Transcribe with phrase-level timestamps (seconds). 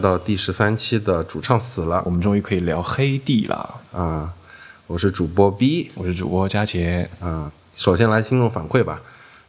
[0.00, 3.74] 到第十三期的主唱死了我们终于可以聊黑帝了。
[3.92, 4.32] 啊！
[4.86, 7.52] 我是主播 B 我是主播佳杰，啊。
[7.76, 9.00] 首先来听众反馈吧。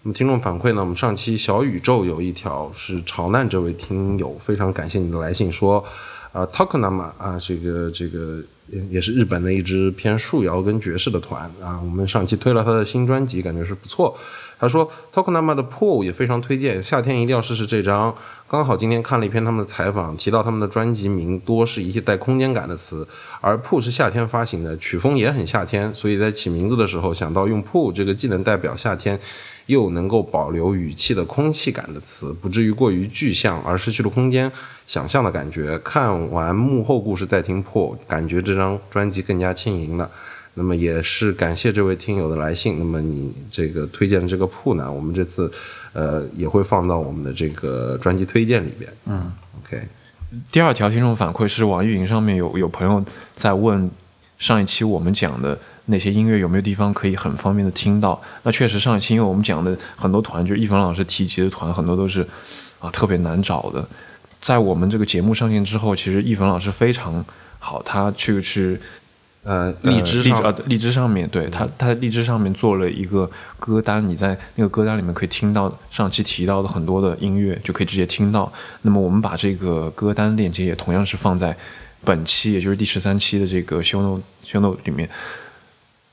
[0.03, 5.83] 那么听众反馈呢，我们上期小宇宙有一条是朝难这位听友，非常感谢你的来信，说，
[6.31, 11.79] 啊 t o k o n a m a 啊，这个这个也也是日本的一支偏树摇跟爵士的团啊。
[11.83, 14.15] 我们上期推了他的新专辑，感觉是不错。
[14.61, 18.15] 他说 t o k o n a m a 的 Pool 也非常推荐，夏天一定要试试这张。
[18.47, 23.07] 刚好今天看了一篇他们的采访，提到他们的专辑名多是一些带空间感的词，
[23.39, 29.19] 而 Pool 是夏天发行的，曲风也很夏天，所以在起名字的时候想到用 Pool 这个既能代表夏天，
[29.65, 34.51] 又能够保留语气的空气感的词，不至于过于具象而失去了空间
[34.85, 35.75] 想象的感觉。
[35.79, 40.11] 看完幕后故事再听 Pool，感觉这张专辑更加轻盈了。
[40.53, 42.77] 那么也是感谢这位听友的来信。
[42.77, 45.51] 那么你这个推荐的这个铺呢，我们这次
[45.93, 48.91] 呃也会放到我们的这个专辑推荐里边。
[49.05, 49.31] 嗯
[49.63, 49.81] ，OK，
[50.51, 53.89] 第二条听众反馈是网易云上面有有朋友在问
[54.37, 58.21] 上一期我们讲的那些音乐有没有地方可以很方便的听到。
[58.43, 62.27] 那确实上一期因为我们讲的很多团，就是一凡老师提及的团，很多都是
[62.79, 63.87] 啊特别难找的。
[64.41, 67.23] 在我们这个节目上线之后，其实易凡老师非常
[67.59, 68.79] 好，他去去
[69.43, 78.51] 呃，呃荔枝上荔枝啊，荔枝上面，对他，他在荔枝上面做了一个歌单，你在那个歌单里面可以听到上期提到的很多的音乐，就可以直接听到。
[78.83, 81.55] 那么我们把这个歌单链接也同样是放在
[82.03, 85.09] 本期，也就是第十三期的这个 show note show note 里面，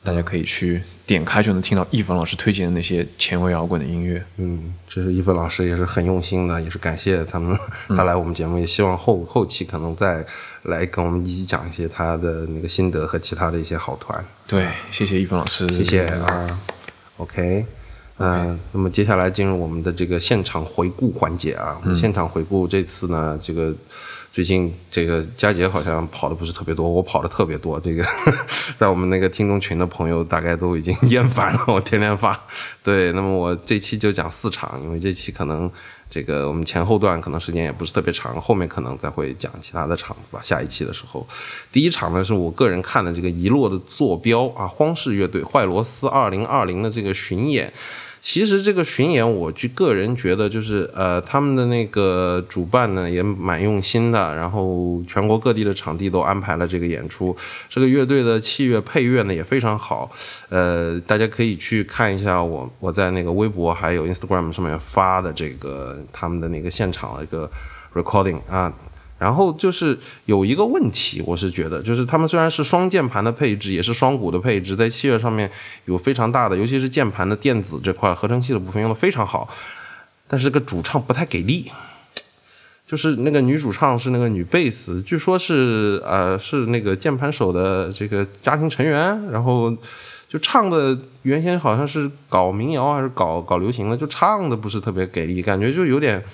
[0.03, 4.25] 大家可以去点开就能听到易凡老师推荐的那些前卫摇滚的音乐。
[4.37, 10.25] 嗯，这是一芬老师也是很用心的，也是感谢他们他来我们节目，也希望后后期可能再
[10.63, 14.25] 来跟我们一起讲一些他的那个心得和其他的一些好团。
[14.47, 16.61] 对，谢谢易凡老师，谢谢啊。
[17.19, 17.67] OK，
[18.19, 21.79] 嗯、那么接下来进入我们的这个现场回顾环节啊。
[21.83, 23.73] 我们现场回顾这次呢，这个
[24.33, 27.79] 最近这个佳杰好像跑的不是特别多，我跑的特别多。
[27.81, 28.05] 这个
[28.77, 32.39] 在我们那个听众群的朋友大概都已经 厌烦了， 我天天发。
[32.83, 35.71] 对，那么我这期就讲四场，因为这期可能
[36.11, 40.41] 这个我们前后段可能时间也不是特别长，后面可能再会讲其他的场吧。
[40.43, 41.27] 下一期的时候，
[41.73, 47.73] 第一场呢是我个人看的这个遗落的坐标啊，荒氏乐队坏螺丝二零二零的这个巡演。
[48.21, 57.37] 其实这个巡演，我就个人觉得就是呃，他们的那个主办呢也蛮用心的，然后全国各地的场地都安排了这个演出。
[57.69, 60.11] 这个乐队的器乐配乐呢也非常好，
[60.49, 67.49] 呃，大家可以去看一下我我在那个微博还有 Instagram 上面发的这个他们的那个现场的一个
[67.95, 68.73] recording 啊。
[69.19, 75.51] 然后就是有一个问题，我是觉得，就是他们虽然是双键盘的配置，也是双鼓的配置，在器乐上面
[75.87, 79.49] 有非常大的，尤其是键盘的电子这块合成器的部分用的非常好，
[80.27, 81.71] 但是个主唱不太给力。
[82.87, 89.71] 就是那个女主唱是那个女贝斯，据说是呃是那个键盘手的这个家庭成员，然后
[90.27, 96.25] 就唱的原先好像是搞民谣还是搞搞流行的，就唱的不是特别给力，感觉就有点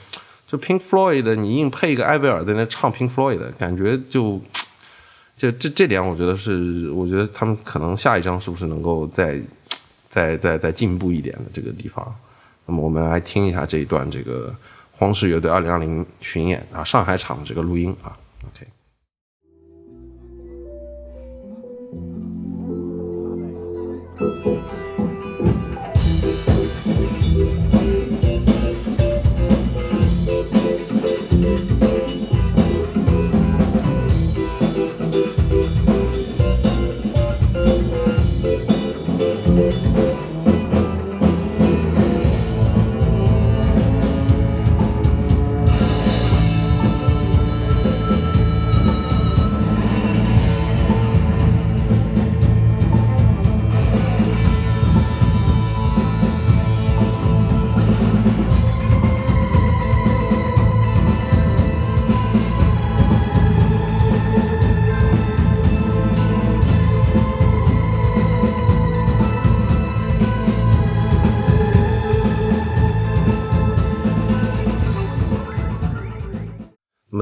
[0.56, 4.40] 就 Pink Floyd 的，你硬配一个艾薇儿在那唱 Pink Floyd 感觉就。
[5.36, 9.36] 就这这点，我觉得是，我觉得他们可能下一张是不是能够再
[10.08, 12.14] 再再再进步一点的这个地方。
[12.66, 14.54] 那么我们来听一下这一段这个
[14.92, 18.16] 荒石乐队二零二零巡演啊上海场的这个录音啊。
[18.46, 18.64] OK。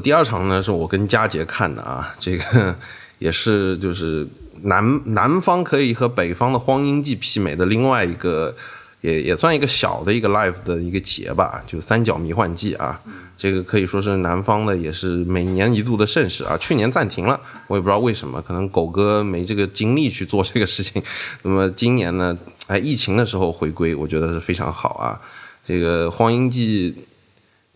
[0.03, 2.75] 第二场呢，是我跟佳杰看的啊，这个
[3.21, 4.27] 也是就是
[4.63, 8.55] 南南方可以和北方的荒音记媲美的另外一个，
[9.01, 13.01] 也也算一个小的一个 live 的一个节吧，就三角迷幻记啊，
[13.37, 16.59] 这个可以说是南方的，也是每年一度的盛事啊。
[16.59, 21.03] 去年暂停了，我也不知道为什么，可能狗哥没这个精力去做这个事情。
[21.43, 25.21] 那么今年呢，哎，疫情的时候回归，我觉得是非常好啊。
[25.65, 26.95] 这个荒音记。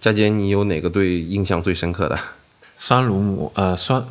[0.00, 2.18] 佳姐，你有哪个队印象最深刻的？
[2.76, 4.04] 酸乳膜，呃，酸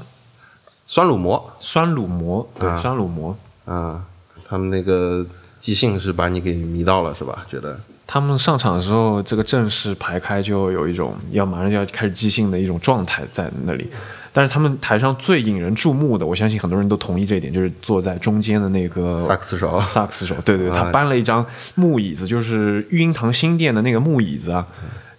[0.88, 3.38] 酸乳膜酸乳膜，对，啊酸乳膜。
[3.66, 4.04] 啊，
[4.48, 5.26] 他们那个
[5.60, 7.46] 即兴是把你给迷到了是吧？
[7.50, 13.88] 觉得他们上场的时候，这个阵势排开就有一种要马上就要开始即兴的一种状态在那里。
[14.34, 21.46] 但是他们台上最引人注目的，我相信很多人都同意这一点，就是坐在中间的那个萨克斯手萨克斯手，对对，啊他搬了一张
[21.76, 24.68] 木椅子，就是育婴堂新店的那个木椅子啊，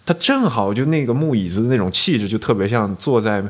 [0.07, 3.43] 他正好就那个木椅子的那种气质，就特别像坐在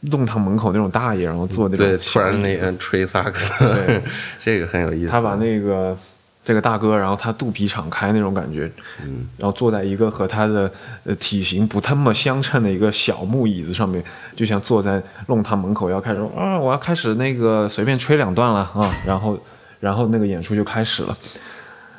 [0.00, 4.00] 弄堂门口那种大爷，然后坐那种对，突然那个吹萨克斯，对
[4.42, 5.10] 这个很有意思。
[5.10, 5.96] 他把那个
[6.42, 8.70] 这个大哥，然后他肚皮敞开那种感觉，
[9.04, 10.72] 嗯，然后坐在一个和他的
[11.04, 14.02] 呃体型不那么相称的一个小木椅子上面，
[14.34, 19.38] 就像坐在弄堂门口要开始说啊，我要开始那个随便吹两段了啊， 然后
[19.78, 21.14] 然后那个演出就开始了。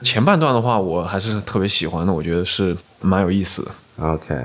[0.01, 3.71] 前半段的话，我还是特别喜欢的，我觉得是蛮有意思的。
[4.01, 4.35] OK，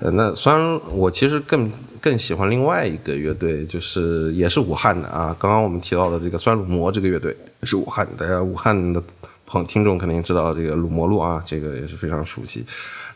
[0.00, 1.70] 呃，那虽然我其实更
[2.00, 5.34] 更喜欢另外一个乐队，就是也是武汉的啊。
[5.38, 9.02] 刚刚我们提到的这个酸乳魔这个乐队是武汉的，武汉的
[9.46, 12.64] 朋听众肯定知道这个鲁魔路啊，这个也是非常熟悉。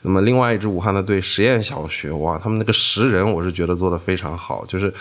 [0.02, 4.92] 那么另外一支武汉的队实验小学，哇，他们那个十人我是觉得做的非常好，就是。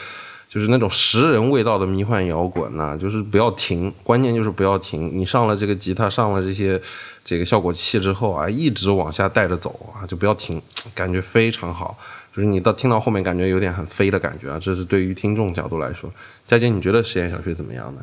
[0.48, 5.12] 就是那种食人味道的迷幻摇滚呐、就是不要停，关键就是不要停。
[5.14, 6.82] 你上了这个吉他，上了这些
[7.24, 10.62] 这个效果器之后啊，一直往下带着走啊，就不要停，
[10.94, 11.98] 感觉非常好。
[12.34, 16.10] 就是你到听到后面，感觉有点很飞的感觉啊，这是对于听众角度来说。
[16.48, 18.02] 佳姐，你觉得实验小学怎么样呢？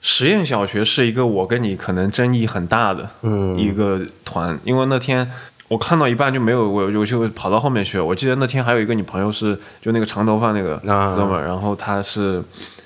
[0.00, 3.10] 实验小学是一个我跟你可能争议很大的
[3.56, 5.28] 一个团，因为那天
[5.68, 8.04] 我看到一半就没有，我我就跑到后面去了。
[8.04, 12.42] 我记得那天还有一个你朋友是就那个长头发那个啊哥们儿，然后他是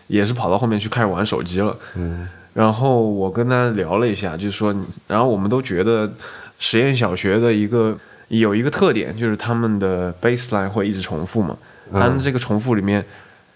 [0.08, 1.76] 也是跑到后面去开始玩手机了。
[1.94, 4.74] 嗯，然后我跟他聊了一下，就是说，
[5.06, 6.12] 然后我们都觉得
[6.58, 7.96] 实验小学的一个
[8.28, 11.56] 有一个特点，就是他们的 baseline 会一直重复嘛，
[11.92, 13.04] 他们这个重复里面。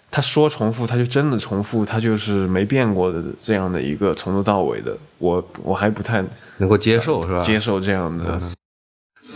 [0.08, 6.25] 他说重复，他就真的重复，他就是没变过的这样的一个从头到尾的，我我还不太
[6.58, 7.43] 能够接受是吧？
[7.43, 8.40] 接受这样的。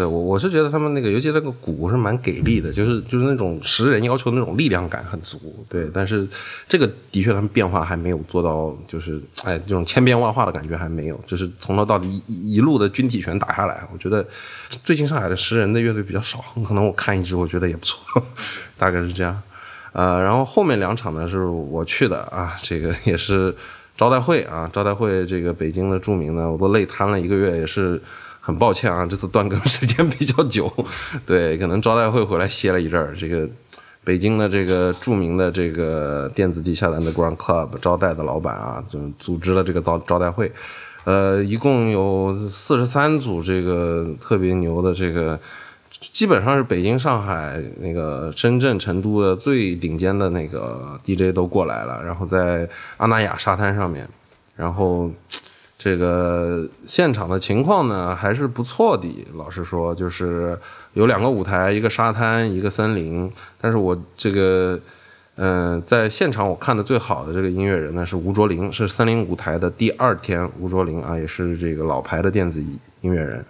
[0.01, 5.39] 对我我是觉得他们那个，尤其那个鼓是蛮给力的，就是就是那种十人要求那种力量感很足，
[5.69, 5.91] 对。
[5.93, 6.27] 但是
[6.67, 13.87] 这个的确他们变化还没有做到，就是哎这种千变万化的感觉还没有，就是从头到底一一路的军体拳打下来。
[13.93, 14.27] 我觉得
[14.83, 18.01] 最近上海的十人的乐队比较少，可能我看一支我觉得也不错，
[18.79, 19.39] 大概是这样。
[19.93, 23.55] 呃，然后后面两场呢是我去的啊，这个 也是
[23.99, 28.01] 招待会啊，招待会这个北京的著名的，我都累瘫了一个月，也是
[28.41, 30.73] 很抱歉啊，这次断更时间比较久，
[31.27, 33.49] 对，可能招待会回来歇了一阵儿，这个
[34.03, 40.51] 北京的这个著名的这个电子地下的那 ground Club 招待的老板啊，就组织了这个招招待会，
[41.05, 45.39] 呃，一共有四十三组这个特别牛的这个。
[46.13, 52.67] 基本上是北京、上海、那个深圳、成都的最顶尖的那个 DJ 都过来了，然后在
[52.97, 54.09] 阿那亚沙滩上面，
[54.57, 55.11] 然后
[55.83, 59.09] 这个现场的情况呢还是不错的。
[59.35, 60.59] 老实说，就是
[60.93, 63.33] 有两个舞台，一个沙滩，一个森林。
[63.59, 64.79] 但是我这个，
[65.37, 72.63] 嗯、在现场我看的最好的这个音乐人呢是吴卓林，是森林舞台的第二天，吴卓林啊，也是这个老牌的电子
[73.01, 73.43] 音乐人。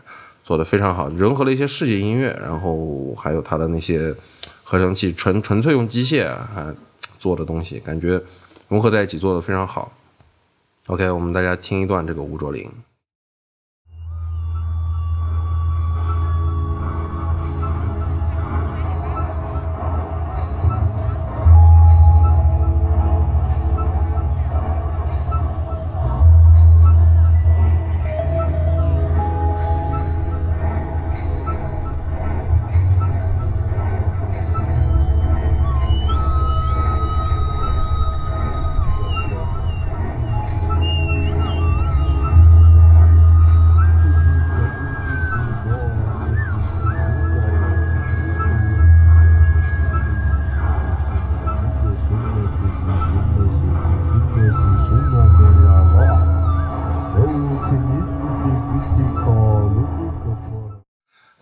[0.45, 4.15] 做的非常好，融合了一些世界音乐，然后还有他的那些
[4.63, 6.73] 合成器，纯纯粹用机械啊
[7.19, 8.21] 做的东西，感觉
[8.69, 9.91] 融合在一起做的非常好。
[10.91, 12.69] OK，我们大家听一段这个吴卓林。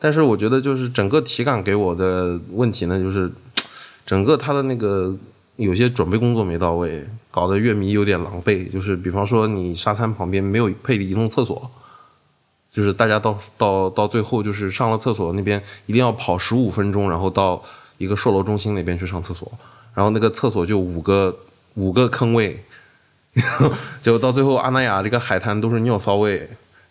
[0.09, 3.31] 但是我觉得就是整个体感给我的问题呢，就是
[4.07, 5.15] 整个他的那个
[5.57, 8.73] 有些准备工作没到位，搞得乐迷有点狼狈。
[8.73, 11.71] 就是比方说你沙滩旁边没有配移动厕所，
[12.73, 17.63] 就是大家到到到最后就是上了厕所那边一定要跑十五分钟，然后到
[17.99, 19.53] 一个售楼中心那边去上厕所，
[19.93, 21.39] 然后那个厕所就五个
[21.75, 22.65] 五个坑位，
[24.01, 26.49] 结果到最后阿那亚这个海滩都是尿骚味。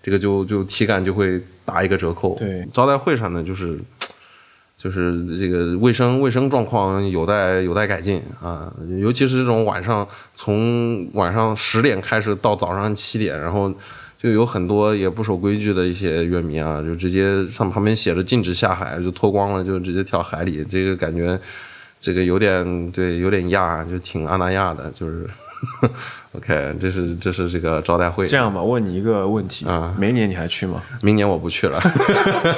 [0.07, 2.33] 这个就就体感就会打一个折扣。
[2.39, 3.77] 对，招待会上呢，就是
[4.77, 13.69] 就是这个卫生卫生状况有待有待改进啊，尤其是这种晚上从晚上十点开始到早上七点，然后
[14.17, 21.37] 就有很多也不守规矩的一些乐迷啊，就直接上旁边写着禁止下海，就脱光了就直接跳海里，这个感觉
[21.99, 25.29] 这个有点对有点亚，就挺阿那亚的，就是
[26.33, 28.27] OK，这是这是这个招待会。
[28.27, 30.81] 这样吧，问你一个问题啊，明年你还去吗？
[31.01, 31.81] 明年我不去了，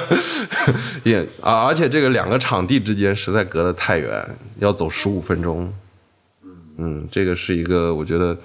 [1.04, 4.26] 也啊，而且这个两个场地之间实在隔得太远，
[4.58, 5.72] 要走十五分钟。
[6.76, 8.36] 嗯，这个是一个我觉得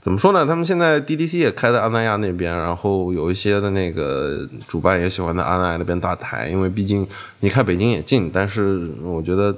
[0.00, 0.46] 怎么说呢？
[0.46, 7.06] 他们现在 DDC 也开在阿那亚那边，然后有一些的那个主办也喜欢在阿那亚那边搭台，因为毕竟
[7.40, 8.30] 你看北京也近。
[8.32, 9.54] 但是我觉得，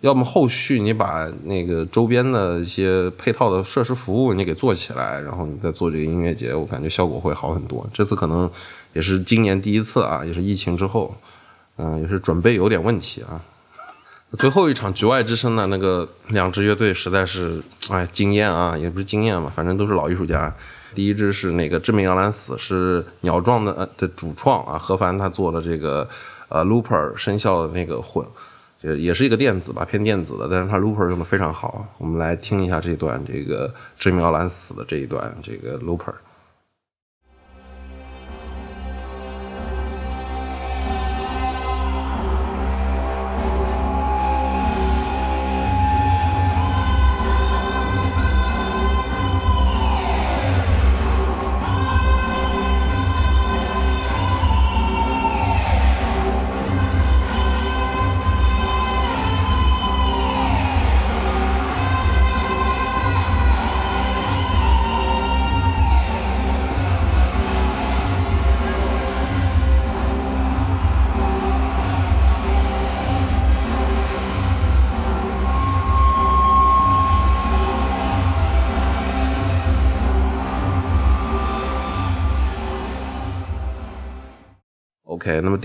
[0.00, 7.88] 要么后续你把那个周边的一些配套的设施服务你给做起来，然后你再做这个音乐节，我感觉效果会好很多。
[7.92, 8.48] 这次可能
[8.92, 11.16] 也是今年第一次啊，也是疫情之后，
[11.76, 13.40] 嗯、也是准备有点问题啊。
[14.32, 20.54] 最后一场局外之声呢，那个两支乐队实在是哎惊艳啊，也不是惊艳嘛，反正都是老艺术家。
[20.94, 26.06] 第一支是那个致命摇篮死，是鸟壮的呃的主创啊，何凡他做的这个
[26.48, 28.26] 呃 looper 声效的那个混，
[28.86, 31.84] 也也是一个电子吧，偏电子的，但是它 looper 用的非常好。
[31.98, 36.14] 我们来听一下这段这个致命摇篮死的这一段这个 looper。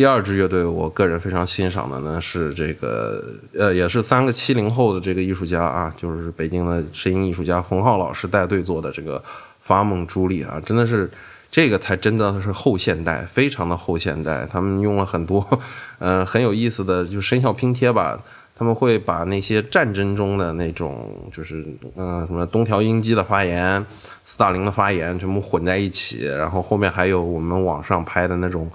[0.01, 9.23] 第二支乐队，我个人非常欣赏的呢是这个，呃，也是三个七零后的这个艺术家啊，就是北京的声音艺术家冯浩老师带队做的这个
[9.61, 11.07] 发梦朱莉啊，真的是
[11.51, 14.43] 这个才真的是后现代，非常的后现代。
[14.51, 15.47] 他们用了很多，
[15.99, 18.19] 呃，很有意思的就声效拼贴吧。
[18.57, 21.63] 他们会把那些战争中的那种，就是
[21.95, 23.85] 嗯、什么东条英机的发言、
[24.25, 28.67] 斯大林的发言全部混在一起，然后后面还有我们网上拍的那种。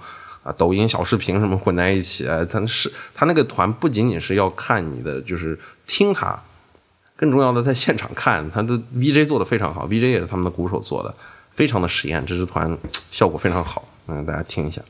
[0.47, 6.41] 啊，抖音小视频什么混在一起，他是他那个团不仅仅是要看你的，就是听他，
[7.17, 11.13] 更重要的在现场看他的 VJ 做的非常好，VJ 也是他们的鼓手做的，
[11.53, 12.77] 非常的实验，这支团
[13.11, 14.81] 效果非常好，嗯，大家听一下。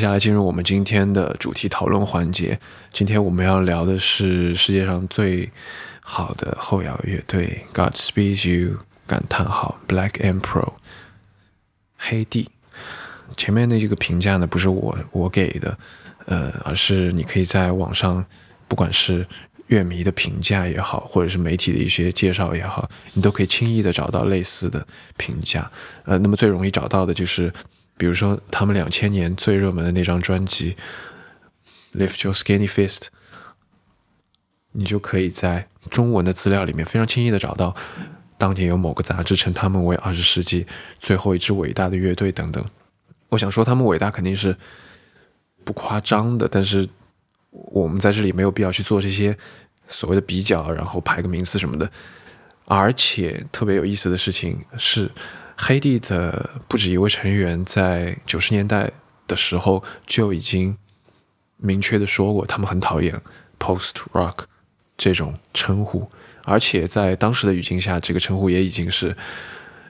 [0.00, 2.58] 接下来进入我们今天的主题讨论环节。
[2.90, 5.46] 今天我们要聊的是世界上最
[6.00, 8.78] 好的后摇乐队 Godspeed You！
[9.06, 10.72] 感叹号 Black Emperor
[11.98, 12.48] 黑帝。
[13.36, 15.76] 前面的这个评价呢，不是我我给的，
[16.24, 18.24] 呃，而是你可以在网上
[18.68, 19.26] 不管是
[19.66, 24.86] 乐迷的评价也好，或者是媒体的一些介绍也好，你都可以轻易的找到类似的
[25.18, 25.70] 评价。
[26.06, 27.52] 呃，那么最容易找到的就是，
[28.00, 30.74] 比如说他们两千年最热门的那张专辑
[31.98, 32.96] 《Lift Your Skinny Fist》，
[34.72, 37.76] 你就可以在中文的资料里面非常轻易的找到，
[38.38, 40.66] 当年有某个杂志称他们为二十世纪
[40.98, 42.64] 最后一支伟大的乐队等等。
[43.28, 44.56] 我想说他们伟大肯定是
[45.62, 46.88] 不夸张的，但是
[47.50, 49.36] 我们在这里没有必要去做这些
[49.86, 51.90] 所谓的比较，然后排个名次什么的。
[52.64, 55.10] 而且特别有意思的事情是，
[55.62, 58.90] 黑帝的不止一位成员在九十年代
[59.28, 60.74] 的时候就已经
[61.58, 63.20] 明确的说过，他们很讨厌
[63.58, 64.38] post rock
[64.96, 66.10] 这种称呼，
[66.44, 69.14] 而且在当时的语境下，这个称呼也已经是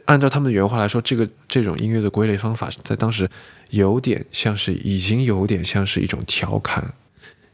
[0.06, 3.30] 按照他们的原话来说，这个这种音乐的归类方法，在当时
[3.68, 6.92] 有点像是已经有点像是一种调侃，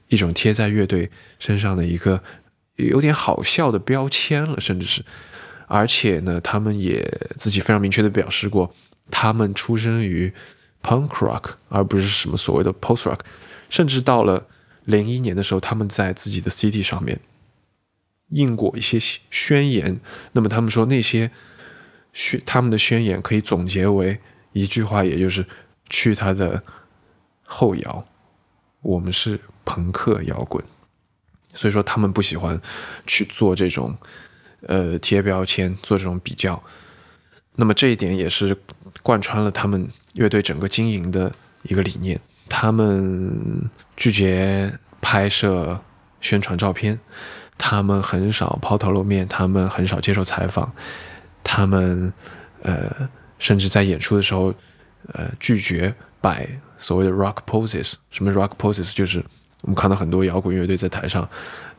[0.08, 2.23] 一种贴在乐队身上的一个
[2.76, 5.04] 有点好笑的标签了，甚至是，
[5.66, 7.04] 而且呢，他们也
[7.37, 8.75] 自己非常明确的表示过，
[9.11, 10.32] 他们出生于
[10.82, 13.20] punk rock，而不是什么所谓的 post rock，
[13.68, 14.46] 甚至到了
[14.85, 17.18] 零一年的时候，他们在自己的 CD 上面
[18.30, 18.99] 印过一些
[19.30, 20.00] 宣言，
[20.32, 21.30] 那么他们说那些
[22.12, 24.18] 宣他们的宣言可以总结为
[24.52, 25.44] 一句话，也就是
[25.88, 26.62] 去他的
[27.44, 28.06] 后摇，
[28.82, 30.64] 我们是朋克摇滚。
[31.52, 32.61] 所以说他们不喜欢
[33.06, 33.96] 去做这种
[34.66, 36.62] 呃贴标签，做这种比较。
[37.54, 38.56] 那么这一点也是
[39.02, 41.32] 贯穿了他们乐队整个经营的
[41.62, 42.20] 一个理念。
[42.49, 45.80] 他们拒绝拍摄
[46.20, 46.99] 宣传照片，
[47.58, 50.72] 他们很少抛头露面，他们很少接受采访，
[51.42, 52.12] 他们
[52.62, 54.55] 呃甚至在演出的时候
[55.12, 56.48] 呃拒绝摆
[56.79, 57.94] 所谓的 rock poses。
[58.11, 58.94] 什么 rock poses？
[58.94, 59.24] 就是
[59.62, 61.29] 我们看到很多摇滚乐队在台上，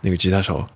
[0.02, 0.68] 那个吉他手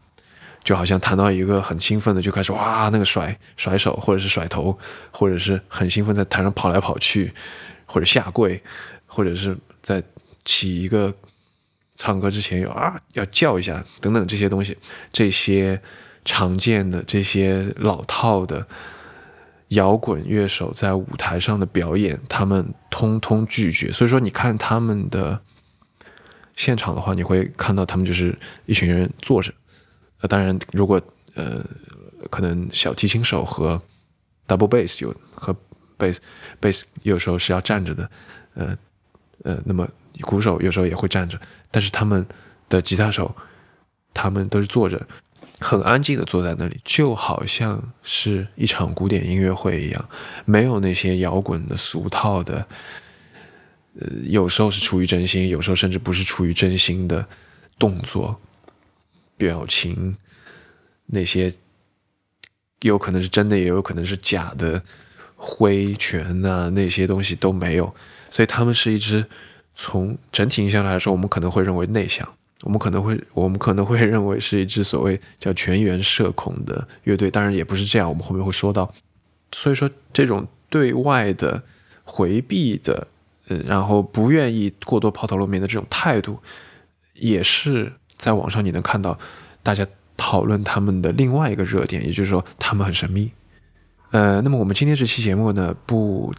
[0.63, 4.77] 就好像谈到一个很兴奋的，就开始哇那个甩甩手，或者是甩头，
[5.11, 7.33] 或者是很兴奋在台上跑来跑去，
[7.85, 8.61] 或者下跪，
[9.07, 10.03] 或者是在
[10.45, 11.13] 起一个
[11.95, 14.77] 唱歌之前有啊要叫一下等等这些东西，
[15.11, 15.81] 这些
[16.23, 18.65] 常见的这些老套的
[19.69, 23.91] 摇滚乐手在舞台上的表演，他们通通拒绝。
[23.91, 25.39] 所以说，你看他们的
[26.55, 29.51] 现场的话，你会看到他们就是一群人坐着。
[30.21, 31.01] 呃，当然，如果
[31.33, 31.63] 呃
[32.29, 33.81] 可能小提琴手和
[34.47, 35.55] double bass 有和
[35.97, 36.17] bass
[36.61, 38.09] bass 有时候是要站着的，
[38.53, 38.77] 呃
[39.43, 39.87] 呃，那么
[40.21, 41.39] 鼓手有时候也会站着，
[41.71, 42.25] 但是他们
[42.69, 43.35] 的吉他手
[44.13, 45.07] 他们都是坐着，
[45.59, 50.09] 很安静的坐在那里，就好像是一场古典音乐会一样，
[50.45, 52.67] 没有那些摇滚的俗套的，
[53.99, 57.25] 呃，有时候是出于真心，有时候甚至不是出于真心的
[57.79, 58.39] 动作、
[59.41, 60.15] 表情，
[61.07, 61.51] 那些
[62.81, 64.79] 有可能是真的，也有可能是假的
[65.35, 67.91] 挥拳啊，那些东西都没有，
[68.29, 69.25] 所以他们是一支
[69.73, 72.27] 从整体印象来说，我们可能会认为内向。
[72.61, 78.93] 我们可能会，我们可能会认为是一支所谓叫全员社恐的乐队，当然也不是这样，我们后面会说到。
[79.51, 81.63] 所以说，这种对外的
[82.03, 83.07] 回避的，
[83.47, 86.37] 呃，然后不愿意过多抛头露面的这种态度，
[87.15, 89.17] 也是在网上你能看到
[89.63, 93.31] 大家讨论他们的另外一个热点，也就是说他们很神秘。
[94.11, 96.33] 呃，那么我们今天这期节目呢，不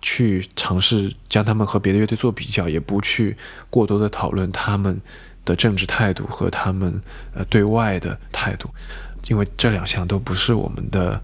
[0.00, 3.36] 去尝试将他们和别的乐队做比较，也不去
[3.68, 5.00] 过多的讨论他们。
[5.46, 6.98] 的政治态度和他们
[7.34, 8.66] 呃对外的态度，
[9.28, 11.20] 因为这两项都不是我们的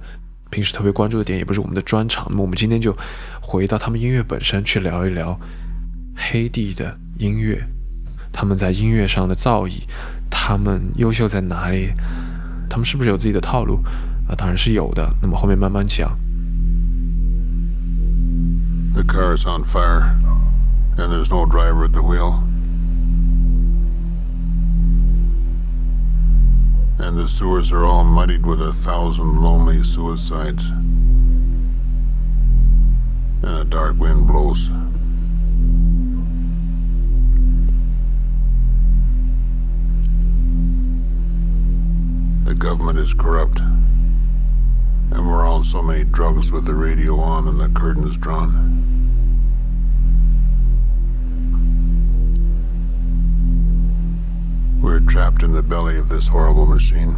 [0.51, 2.27] 平时特别关注的点，也不是我们的专长。
[2.29, 2.95] 那么我们今天就
[3.41, 5.41] 回到他们音乐本身去聊一聊
[6.15, 7.65] 黑帝的音乐，
[8.33, 9.83] 他们在音乐上的造诣，
[10.31, 11.93] 他们优秀在哪里？
[12.69, 13.83] 他们是不是有自己的套路？
[14.29, 15.13] 啊，当然是有的。
[15.21, 16.17] 那么后面慢慢讲。
[18.95, 20.15] The car is on fire,
[20.97, 22.43] and there's no driver at the wheel.
[26.99, 30.71] And the sewers are all muddied with a thousand lonely suicides.
[33.43, 34.71] And a dark wind blows.
[42.45, 43.61] The government is corrupt.
[43.61, 48.79] And we're on so many drugs with the radio on and the curtains drawn.
[54.81, 57.17] We're trapped in the belly of this horrible machine.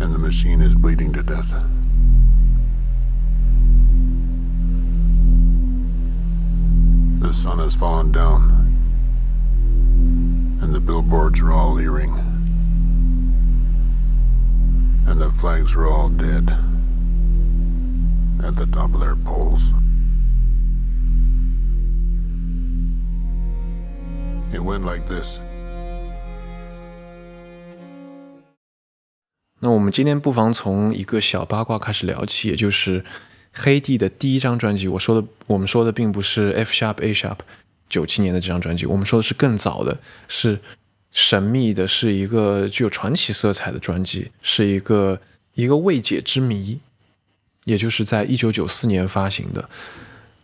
[0.00, 1.50] And the machine is bleeding to death.
[7.20, 8.50] The sun has fallen down.
[10.60, 12.21] And the billboards are all leering.
[15.06, 16.50] And the flags are all dead
[18.42, 19.74] at the top of their poles.
[24.52, 25.40] It went like this.
[29.60, 33.04] 那我们今天不妨从一个小八卦开始聊起，也就是
[33.52, 34.88] 黑帝的第一张专辑。
[34.88, 37.38] 我说的，我们说的并不是 F sharp A sharp
[37.88, 40.58] 九七年的这张专辑，我们说的是更早的，是
[41.12, 45.20] 神秘的，是一个具有传奇色彩的专辑，是一个
[45.54, 46.80] 一个未解之谜，
[47.64, 49.68] 也就是在一九九四年发行的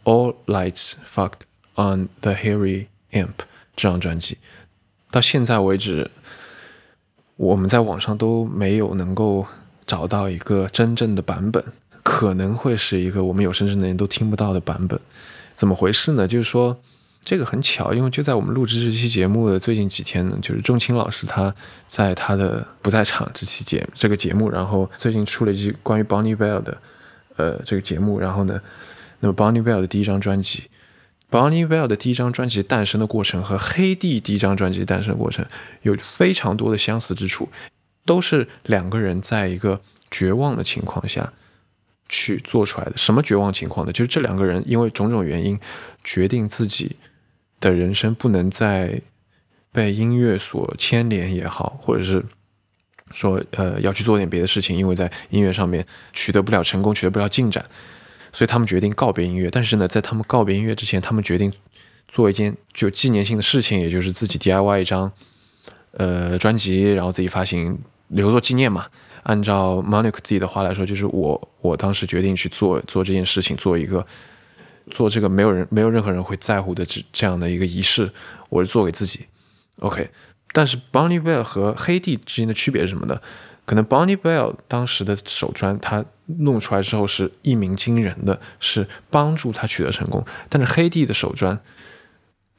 [0.11, 1.41] 《All Lights Fucked
[1.75, 3.27] on the Hairy Amp》
[3.75, 4.39] 这张专辑，
[5.11, 6.11] 到现在为止。
[7.37, 9.47] 我们在网上都没有能够
[9.87, 11.65] 找到一个真正的版本，
[12.03, 14.99] 可能会是一个我们有生之年都听不到的版本。
[15.55, 16.27] 怎么回事呢？
[16.27, 16.77] 就是说，
[17.25, 21.55] 这个很巧，因为就在我们录制这期节目的最近几天呢，就是钟青老师他
[21.87, 26.79] 在他的不在场这期节这个节目，然后最近出了一期关于 Bonnie Bell 的
[27.37, 28.61] 呃这个节目，然后呢，
[29.21, 30.65] 那么 Bonnie Bell 的第一张专辑。
[31.31, 35.45] Bonnie Bell 的第一张专辑诞生的过程和黑帝第一张专辑诞生的过程
[35.83, 37.51] 有非常多的相似之处，
[38.07, 39.79] 都是两个人在一个
[40.11, 41.31] 绝望的情况下
[42.09, 42.97] 去做出来的。
[42.97, 43.93] 什么绝望情况呢？
[43.93, 45.61] 就是这两个人因为种种原因，
[46.03, 46.97] 决定自己
[47.61, 49.01] 的人生不能再
[49.73, 52.25] 被音乐所牵连也好，或者是
[53.11, 57.65] 说呃要去做点别的事情，因为在音乐上面取得不了成功，取得不了进展。
[58.31, 61.51] 所以他们决定告别音乐，但是呢，在他们告别音乐之前，他们决定
[62.07, 65.11] 做一件就纪念性的事情，也就是自己 DIY 一张
[65.93, 68.87] 呃专辑，然后自己发行留作纪念嘛。
[69.23, 74.07] 按照 Monica 自己的话来说，就是我我当时决定去做做这件事情，做一个
[74.89, 78.11] 做这个没有人没有任何人会在乎的这这样的一个仪式，
[78.49, 79.27] 我是做给自己。
[79.81, 80.11] OK，
[80.53, 83.21] 但是 Bonnie Bell 和黑帝之间的区别是什么呢？
[83.65, 90.25] 可能 Bonnie Bell 当时的手砖，他弄出来之后是一鸣惊人的，是帮助他取得成功。
[90.49, 91.61] 但是黑帝的手砖，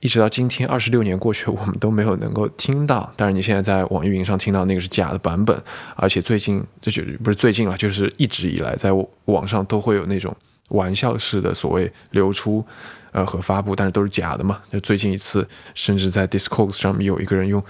[0.02, 3.12] 一直到今天二十六年过去，我们都没有能够听到。
[3.18, 5.60] 当然，你现在在网易云上听到那个是假的版本，
[5.96, 8.92] 而且最近这就不是最近了，就是一直以来在
[9.26, 10.36] 网上都会有那种
[10.69, 12.65] 玩笑式的所谓流出，
[13.12, 14.62] 呃和发布，但是都是假的嘛。
[14.71, 17.63] 就最近一次，甚至在 Discogs 上面有一个人用。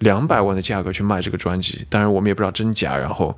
[0.00, 3.34] 两百万的价格去卖这个专辑，当然我们也不知道真假，然后，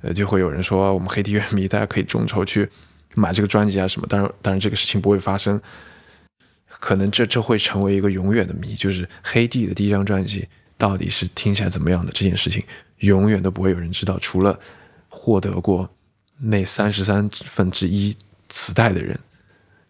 [0.00, 2.66] 呃，就会有人说我们黑地乐迷大家可以众筹去
[3.14, 5.60] 买这个专辑啊什么，当然，当然这个事情不会发生，
[6.68, 12.64] 可能这这会成为一个永远的谜，就是黑帝的第一张专辑到底是听起来怎么样的这件事情，
[13.00, 14.58] 永远都不会有人知道，除了
[15.10, 15.86] 获得过
[16.38, 18.16] 那三十三分之一
[18.50, 19.18] 磁带的人，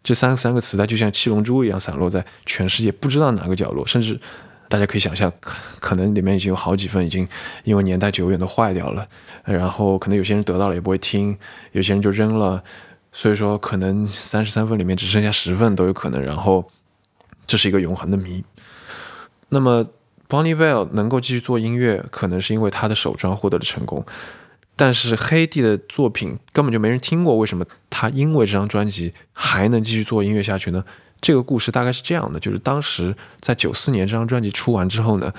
[0.05, 4.20] 这三三个磁带就像七龙珠一样散落在全世界不知道哪个角落，甚至。
[4.68, 5.33] 大家可以想象，
[5.81, 7.29] 可能里面已经有好几份已经
[7.64, 9.05] 因为年代久远都坏掉了，
[9.42, 11.37] 然后可能有些人得到了也不会听，
[11.73, 12.62] 有些人就扔了，
[13.11, 16.64] 所以说可能三十三份里面只剩下十份都有可能，然后
[17.49, 18.44] 这是一个永恒的谜。
[19.49, 19.85] 那么
[20.29, 24.07] Bonnie Bell 能够继续做音乐，可能是因为他的首专获得了成功，
[24.81, 30.83] 但是黑帝的作品根本就没人听过，为什么他因为这张专辑还能继续做音乐下去呢？
[31.21, 35.31] 这个故事大概是这样的，就是当时在九四年这张专辑出完之后呢，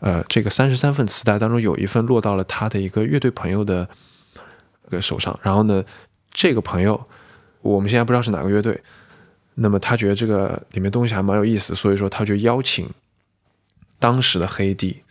[0.00, 3.88] 呃，这个三十三份磁带当中有一份落到了他的一个乐队朋友的
[4.90, 5.82] 呃手上，然后呢，
[6.30, 7.02] 这个朋友
[7.62, 8.78] 我们现在不知道是哪个乐队，
[9.54, 12.86] 那么他觉得这个里面东西还蛮有意思，所以说他就邀请
[13.98, 15.02] 当时的黑帝，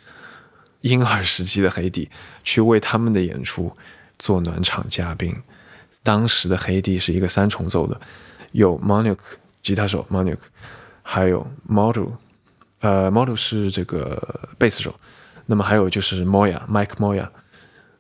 [0.82, 2.10] 婴儿时期的黑帝
[2.44, 3.76] 去为他们的演出
[4.18, 5.36] 做暖场嘉宾。
[6.04, 8.00] 当时的黑帝是一个三重奏的，
[8.52, 9.18] 有 Monica。
[9.62, 10.38] 吉他手 Monik，
[11.04, 12.08] 还有 Model，
[12.80, 14.96] 呃，Model 是这个贝斯手，
[15.48, 17.28] 那么还有就是 Moya，Mike Moya，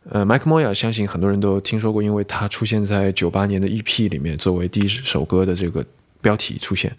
[0.09, 5.85] 呃，Mike Moya 相信很多人都听说过，因为他出现在九八年的 EP 里面，作为第一首歌的这个
[6.21, 6.95] 标题出现。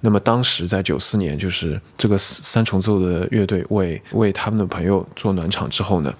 [0.00, 6.14] 那么当时在九四年，就是这个三重奏的乐队为为他们的朋友做暖场之后呢，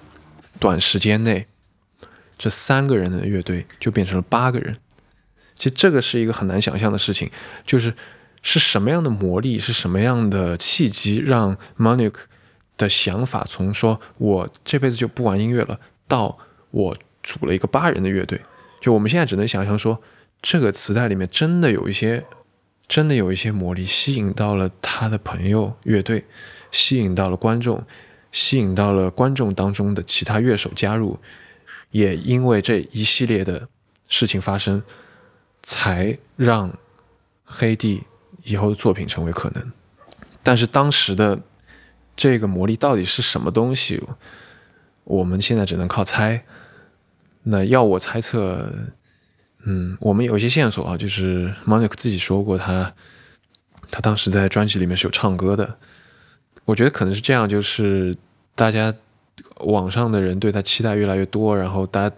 [0.59, 1.45] 短时间内，
[2.37, 4.77] 这三个人的乐队就变成了八个人。
[5.55, 7.31] 其实这个是一个很难想象的事情，
[7.65, 7.93] 就是
[8.41, 12.13] 是什么样的魔力，是什么样的契机，让 Monique
[12.77, 16.37] 的想法从说我这辈子就不玩音乐了，到
[16.71, 18.39] 我组了一个八人的乐队。
[18.79, 19.99] 就我们现在只能想象说，
[20.41, 22.23] 这个磁带里面真的有一些，
[22.87, 26.25] 真的有一些魔力，吸引到了他的朋友乐队，
[26.71, 27.83] 吸引到了观众，
[28.31, 31.19] 吸引到了观众当中的其他乐手加入，
[31.91, 33.67] 也因为这一系列的
[34.07, 34.81] 事情发生。
[35.63, 36.73] 才让
[37.43, 38.01] 黑帝
[38.45, 39.71] 以后的作品成为可能，
[40.41, 41.37] 但是当时的
[42.15, 44.01] 这个魔力到底是什么东西，
[45.03, 46.41] 我们现在只能靠猜。
[47.43, 48.73] 那要我猜测，
[49.63, 52.93] 嗯，我们有一些线索啊，就是 Monica 自己说过，他
[53.91, 55.77] 他当时在专辑里面是有唱歌的。
[56.63, 58.15] 我觉得可能是这样，就是
[58.55, 58.93] 大家
[59.59, 62.15] 网上的人对他期待越来越多，然后大家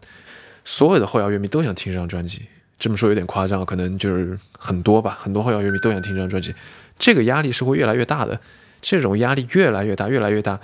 [0.64, 2.44] 所有的后摇乐迷都想听这张专辑。
[2.78, 6.54] 这么说有点夸张，可能就是很多吧，很多后摇乐迷都想听这张专辑。
[7.00, 8.40] 这个压力是会越来越大的，
[8.82, 10.60] 这种压力越来越大，越来越大。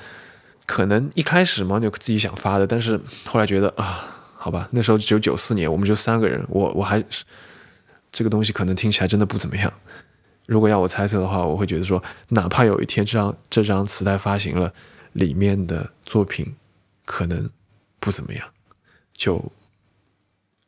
[0.68, 4.12] 可能一开始 Monica 自己想发的，但是后来觉得啊。
[4.46, 7.26] 好吧，那时候只有九四年，我们就三个人，我我还是
[8.12, 9.74] 这个东西可能听起来真的不怎么样。
[10.46, 14.72] 如果要我猜测的话，我会觉得说，哪怕有一天这张这张磁带发行了，
[15.14, 16.56] 里面的作品
[17.06, 17.50] 可能
[18.00, 18.48] 不怎么样，
[19.16, 19.44] 就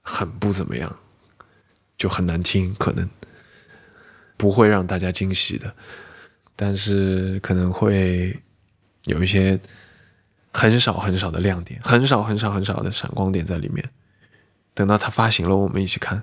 [0.02, 0.98] 很不怎么样，
[2.00, 3.08] 就很难听，可能
[4.38, 5.72] 不会让大家惊喜的，
[6.56, 8.36] 但是可能会
[9.04, 9.60] 有一些。
[10.53, 13.89] 很少很少的亮点，很少很少很少的闪光点在里面。
[14.75, 16.23] 等到它发行了，我们一起看。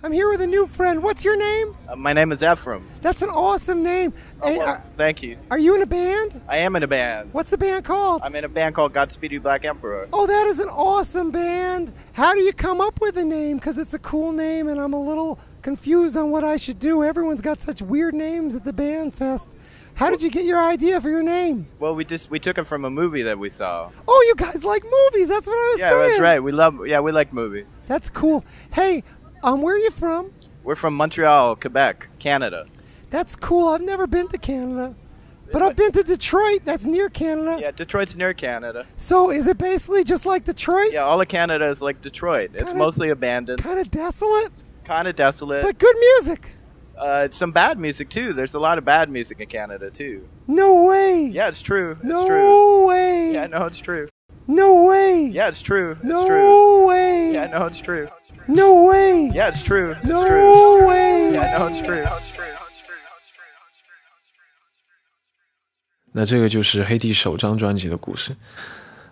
[0.00, 1.00] I'm here with a new friend.
[1.02, 1.74] What's your name?
[1.88, 2.82] Uh, my name is Ephraim.
[3.02, 4.12] That's an awesome name.
[4.40, 5.38] Oh, Hey, well, uh, thank you.
[5.50, 6.40] are you in a band?
[6.46, 7.30] I am in a band.
[7.32, 8.22] What's the band called?
[8.22, 10.06] I'm in a band called Godspeed You Black Emperor.
[10.12, 11.92] Oh, that is an awesome band.
[12.12, 13.56] How do you come up with a name?
[13.56, 17.02] Because it's a cool name, and I'm a little confused on what I should do.
[17.02, 19.48] Everyone's got such weird names at the band fest.
[19.95, 21.67] How did you get your idea for your name?
[21.79, 23.91] Well, we just we took it from a movie that we saw.
[24.07, 25.27] Oh, you guys like movies.
[25.27, 26.01] That's what I was Yeah, saying.
[26.09, 26.39] that's right.
[26.41, 27.69] We love yeah, we like movies.
[27.87, 28.43] That's cool.
[28.71, 29.03] Hey,
[29.43, 30.31] um, where are you from?
[30.63, 32.65] We're from Montreal, Quebec, Canada.
[33.11, 33.67] That's cool.
[33.67, 34.95] I've never been to Canada.
[35.51, 36.63] But I've been to Detroit.
[36.65, 37.57] That's near Canada.
[37.61, 38.87] Yeah, Detroit's near Canada.
[38.97, 40.91] So is it basically just like Detroit?
[40.91, 42.51] Yeah, all of Canada is like Detroit.
[42.55, 44.51] It's Kinda- mostly abandoned, Kind of desolate,
[44.83, 45.63] kind of desolate.
[45.63, 46.47] but good music
[46.96, 48.32] Uh, some bad music too.
[48.32, 50.26] There's a lot of bad music in Canada too.
[50.48, 51.26] No way.
[51.28, 51.92] Yeah, it's true.
[51.92, 52.86] It's no true.
[52.86, 53.32] way.
[53.34, 54.08] Yeah, no, it's true.
[54.48, 55.28] No way.
[55.28, 55.92] Yeah, it's true.
[55.92, 56.86] It's no true.
[56.86, 57.32] way.
[57.34, 58.08] Yeah, no, it's true.
[58.48, 59.30] No way.
[59.32, 59.92] Yeah, it's true.
[59.92, 60.86] It's no true.
[60.88, 61.32] way.
[61.34, 62.04] Yeah, no, it's true.
[66.12, 68.34] 那这个就是黑帝首张专辑的故事。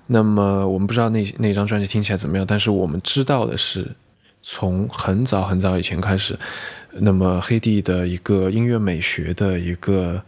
[0.08, 3.94] 那么我们不知道那那张专辑听起来怎么样，但是我们知道的是，
[4.42, 6.36] 从很早很早以前开始，
[6.93, 10.21] 那么黑帝的一个音乐美学的一个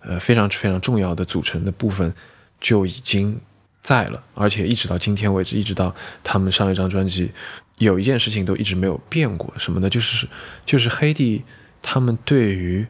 [0.00, 2.12] 呃非常非常重要的组成的部分
[2.60, 3.40] 就已经
[3.82, 7.30] 在了，而且一直到今天为止，一直到他们上一张专辑，
[7.78, 9.88] 有一件事情都一直没有变过，什么呢？
[9.88, 10.26] 就是
[10.66, 11.42] 就是黑帝
[11.80, 12.86] 他们对于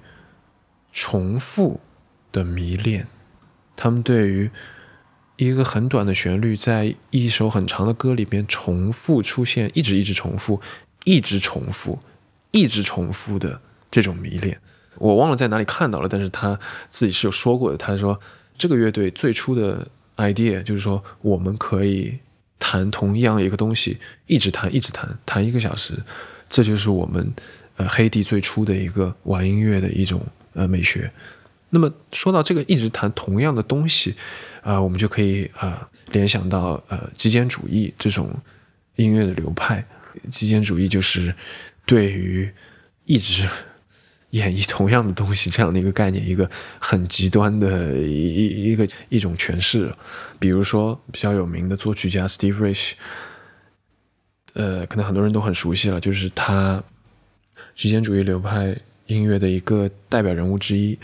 [0.92, 1.80] 重复
[2.32, 3.06] 的迷恋。
[3.76, 4.50] 他们对于
[5.36, 10.60] 一个很短的旋律，在一首很长的歌里边重复出现，一直一直重复，
[11.04, 12.00] 一直重复，
[12.50, 14.58] 一直重复的这种迷恋，
[14.96, 16.58] 我忘了在哪里看到了，但是他
[16.90, 17.76] 自己是有说过的。
[17.76, 18.18] 他说，
[18.56, 22.18] 这个乐队最初的 idea 就是说，我们可以
[22.58, 25.94] 弹同样一个东西，一直弹，一直弹，弹一个小时，
[26.48, 27.32] 这就是我们
[27.76, 30.20] 呃黑帝最初的一个玩音乐的一种
[30.54, 31.10] 呃美学。
[31.70, 34.14] 那么说到这个一直弹同样的东西，
[34.62, 38.34] 啊、我们就可以啊、联想到呃极简主义这种
[38.96, 39.84] 音乐的流派。
[40.32, 41.32] 极简主义就是
[41.88, 42.52] 对于
[43.06, 43.48] 一直
[44.32, 46.48] 演绎同样的东西这样的一个概念，一个
[46.78, 49.90] 很极端的一一个一种诠释。
[50.38, 52.92] 比如说比较有名的作曲家 Steve Reich，
[54.52, 56.84] 呃，可能很多人都很熟悉了，就是他
[57.74, 60.98] 极简主义流派音乐的一个代表人物之一。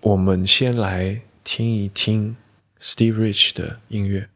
[0.00, 2.34] 我们先来听一听
[2.80, 4.26] Steve Rich 的音乐。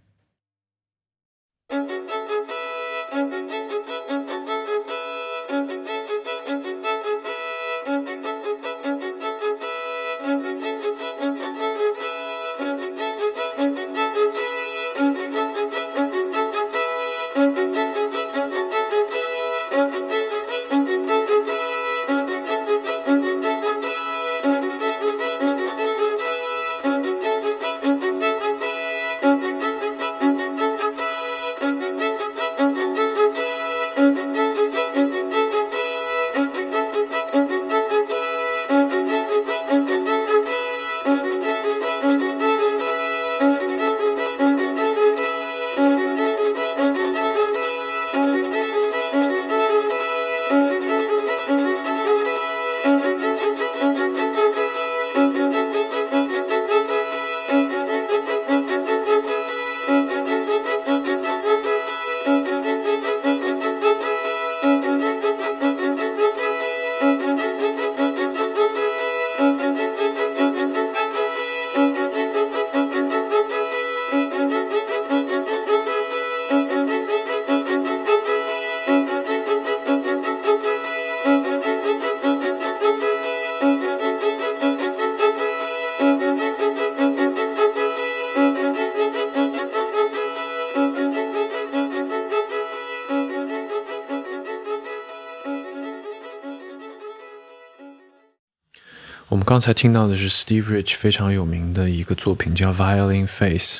[99.62, 103.78] 才听到的是 Steve Rich 非常有名的一个作品，叫《Violin Face》。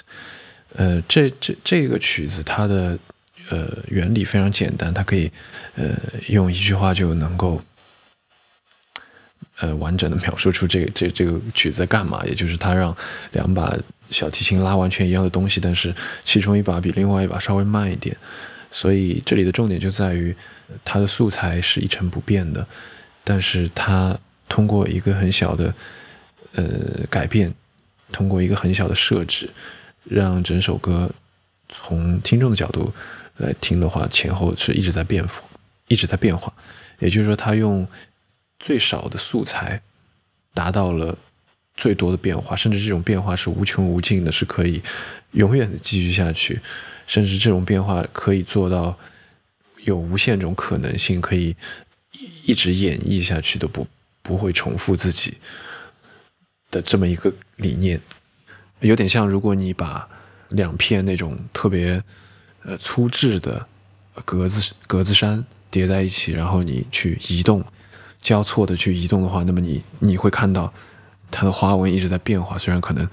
[0.75, 2.99] 呃，这这这个曲子它的
[3.51, 5.31] 呃原理非常简单，它可以
[5.75, 5.95] 呃
[6.29, 7.61] 用一句话就能够
[9.59, 12.97] 呃完整的描述出这个这这个曲子在干嘛，也就是它让
[13.33, 13.77] 两把
[14.11, 18.17] 小提琴拉完全一样的东西，但是其中一把比另外一把稍微慢一点。
[18.71, 20.35] 所以这里的重点就在于
[20.85, 22.67] 它的素材是一成不变的，
[23.25, 24.19] 但是它
[24.53, 25.75] 通过一个很小的
[26.53, 26.63] 呃
[27.09, 27.51] 改变，
[28.13, 29.49] 通过一个很小的设置。
[30.05, 31.11] 让整首歌
[31.71, 32.93] 从听众的角度
[33.39, 35.43] 来听的话，前后是一直在变化，
[35.89, 36.53] 一直在变化。
[36.99, 37.89] 也就是说，他用
[38.59, 39.81] 最少的素材
[40.53, 41.17] 达到了
[41.75, 44.83] 最多的变化，甚至这种变化是无穷无尽的，是可以
[45.31, 46.61] 永远的继续下去。
[47.07, 48.99] 甚至这种变化可以做到
[49.85, 51.57] 有无限种可能性，可以
[52.45, 53.87] 一直演绎下去都不
[54.23, 55.37] 不会重复自己
[56.71, 58.01] 的这么一个理念。
[58.81, 60.09] 有点像，如果你把
[60.49, 62.03] 两片那种特别
[62.65, 63.65] 呃粗制的
[64.25, 67.65] 格子格子衫叠在一起，然后你去移动，
[68.21, 70.73] 交错的去移动的话，那么你你会看到
[71.31, 72.59] 它的花纹一直在变化。
[72.59, 73.09] 虽然可能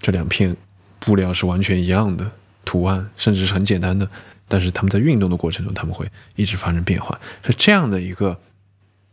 [0.00, 0.56] 这两片
[0.98, 2.30] 布料是完全一样的
[2.64, 4.08] 图案，甚至是很简单的，
[4.48, 7.20] 但是他们在运动的过程中，他们会一直发生变化。
[7.44, 8.40] 是这样的一个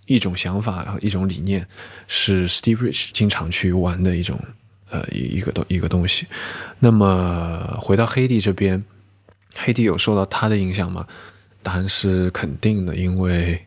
[0.08, 1.67] 一种想法和，一种理念，
[2.08, 4.39] 是 Steve Rich 经常去玩的一种。
[4.89, 6.28] 呃，一一个东一个东西，
[6.80, 8.82] 那么回到黑帝这边，
[9.54, 11.06] 黑帝有受到他的影响吗？
[11.62, 13.62] 答案是肯定的，因为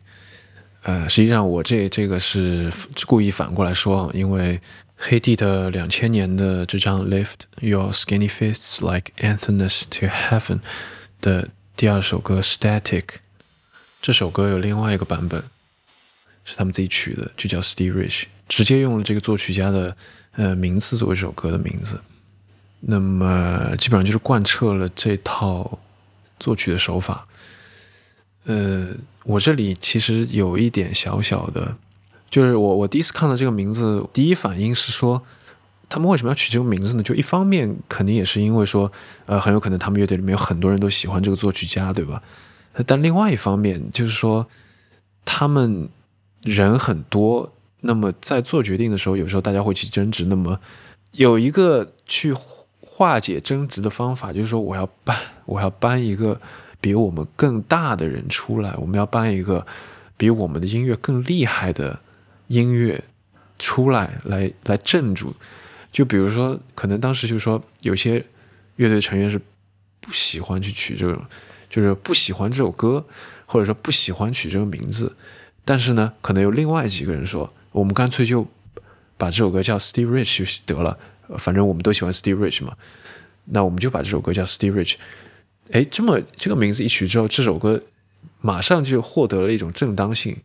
[0.81, 2.73] 呃，实际上我这这个是
[3.05, 4.59] 故意反过来说啊，因为
[4.95, 10.57] 黑帝的两千年的这张《Lift Your Skinny Fists Like Anthems to Heaven》
[11.21, 13.01] 的第二首歌《Static》，
[14.01, 15.43] 这首歌有另外一个版本，
[16.51, 19.95] 是他们自己取的，就叫 Steve Rich，直接用了这个作曲家的。
[20.33, 21.99] 呃，名字作为这首歌的名字，
[22.79, 25.77] 那么基本上就是贯彻了这套
[26.39, 27.27] 作曲的手法。
[28.45, 31.75] 呃，我这里其实有一点小小的，
[32.29, 35.21] 就是我我第一次看到这个名字，第一反应是说，
[35.89, 37.03] 他们为什么要取这个名字呢？
[37.03, 38.89] 就一方面肯定也是因为说，
[39.25, 42.23] 呃，很有可能他们乐队里面有很多人都喜欢这个作曲家，对吧？
[42.87, 44.47] 但另外一方面就是说，
[45.25, 45.89] 他们
[46.43, 47.51] 人很多。
[47.83, 50.25] 那么在做决定的时候，有时候大家会起争执。
[50.25, 50.59] 那么
[51.13, 52.31] 有一个去
[52.79, 56.39] 化解争执的方法，就是说我要搬，我要搬一个
[56.79, 59.65] 比我们更大的人出来，我们要搬一个
[60.15, 61.99] 比我们的音乐更厉害的
[62.49, 63.03] 音乐
[63.57, 65.33] 出来，来来镇住。
[65.91, 68.23] 就比如说，可能当时就是说，有些
[68.75, 69.41] 乐队成员是
[69.99, 71.19] 不喜欢去取这种，
[71.67, 73.03] 就是不喜欢这首歌，
[73.47, 75.11] 或者说不喜欢取这个名字。
[75.63, 77.51] 但是呢，可能有另外几个人说。
[77.73, 78.45] 我们干脆就
[79.17, 80.97] 把这首歌叫 Steve Rich 就得了，
[81.37, 82.75] 反正我们都喜欢 Steve Rich 嘛。
[83.45, 84.95] 那我们就把这首歌叫 Steve Rich。
[85.71, 87.81] 哎，这么这个名字一取之后，这首歌
[88.41, 90.35] 马上就获得了一种正当性，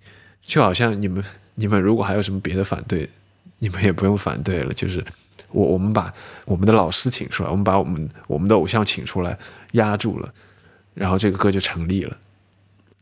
[0.40, 1.24] 就好像你们
[1.56, 3.10] 你们如果还有什么别的反对，
[3.58, 4.72] 你们也不用反对了。
[4.72, 5.04] 就是
[5.50, 9.36] 我我们把我们的老师请出来，我们把我们我们的偶像请出来
[9.72, 10.32] 压住了，
[10.94, 12.16] 然后这个歌就成立了。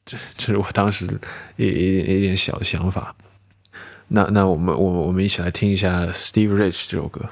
[0.05, 1.05] 这这是我当时
[1.57, 3.15] 一一点一点小的想法。
[4.07, 7.29] 那那我们我我们一起来听一下 Steve Rich 这首歌。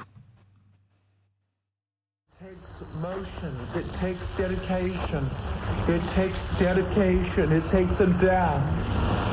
[3.00, 5.22] Motions, it takes dedication.
[5.86, 7.52] It takes dedication.
[7.52, 8.62] It takes a death.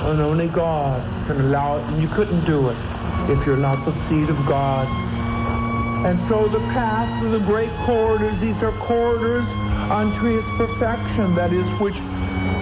[0.06, 1.84] And only God can allow it.
[1.89, 2.78] And you couldn't do it
[3.28, 4.88] if you're not the seed of God.
[6.06, 9.45] And so the path to the great corridors, these are corridors
[9.89, 11.97] unto his perfection, that is, which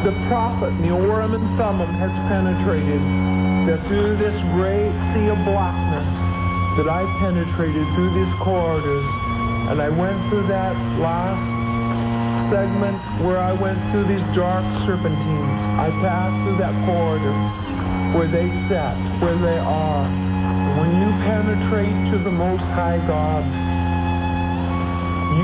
[0.05, 3.01] the prophet, the Urim and Thummim, has penetrated
[3.67, 6.09] that through this great sea of blackness
[6.79, 9.07] that I penetrated through these corridors
[9.69, 11.45] and I went through that last
[12.49, 15.61] segment where I went through these dark serpentines.
[15.77, 17.37] I passed through that corridor
[18.17, 20.05] where they sat, where they are.
[20.81, 23.45] When you penetrate to the Most High God,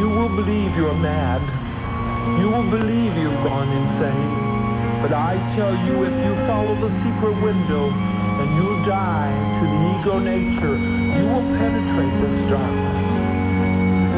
[0.01, 1.64] you will believe you're mad.
[2.41, 5.03] You will believe you've gone insane.
[5.03, 7.93] But I tell you, if you follow the secret window,
[8.41, 10.75] and you'll die to the ego nature.
[10.75, 13.03] You will penetrate this darkness.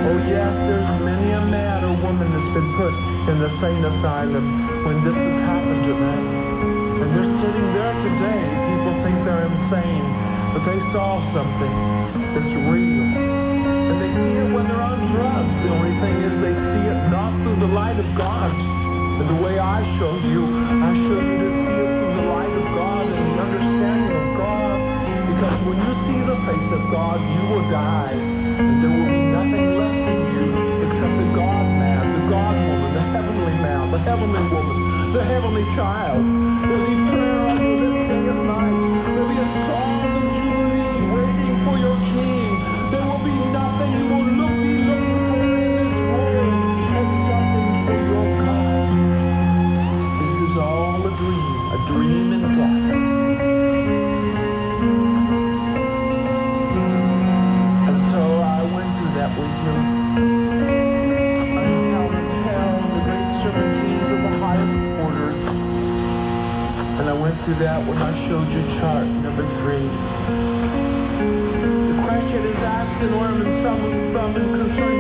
[0.09, 2.95] Oh yes, there's many a man or woman that's been put
[3.29, 6.23] in the sane asylum when this has happened to them.
[7.03, 8.43] And they're sitting there today.
[8.73, 10.07] People think they're insane,
[10.55, 11.75] but they saw something
[12.33, 13.36] that's real.
[13.97, 15.63] And they see it when they're on drugs.
[15.65, 18.53] The only thing is they see it not through the light of God.
[18.53, 22.53] And the way I showed you, I showed you to see it through the light
[22.53, 24.77] of God and the understanding of God.
[25.33, 29.23] Because when you see the face of God, you will die, and there will be
[29.33, 30.45] nothing left in you
[30.93, 35.65] except the God man, the God woman, the heavenly man, the heavenly woman, the heavenly
[35.73, 36.21] child.
[36.21, 38.86] On your lips day and night.
[67.47, 69.87] That when I showed you chart number three.
[71.87, 72.57] The question is
[73.01, 74.96] in Orman Summon from and concerning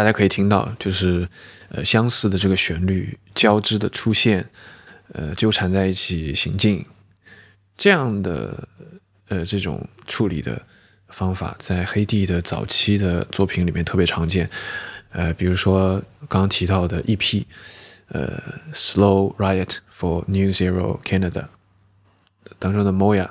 [0.00, 1.28] 大家可以听到，就是
[1.68, 4.42] 呃相似的这个旋律交织的出现，
[5.12, 6.82] 呃纠缠在一起行进，
[7.76, 8.66] 这样的
[9.28, 10.58] 呃这种处理的
[11.10, 14.48] 方法，在黑帝的早期的作品里面特别常见，
[15.10, 17.44] 呃比如说刚刚提到的 EP，
[18.08, 18.42] 呃
[18.72, 21.44] Slow Riot for New Zero Canada
[22.58, 23.28] 当中的 Moya，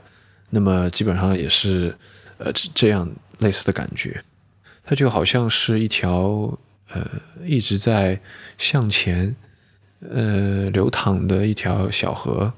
[0.52, 1.98] 那么基本上也是
[2.38, 4.24] 呃这这样类似的感觉。
[4.90, 6.58] 它就好像是一条
[6.92, 7.08] 呃
[7.46, 8.20] 一直在
[8.58, 9.36] 向前
[10.00, 12.52] 呃流淌的一条小河，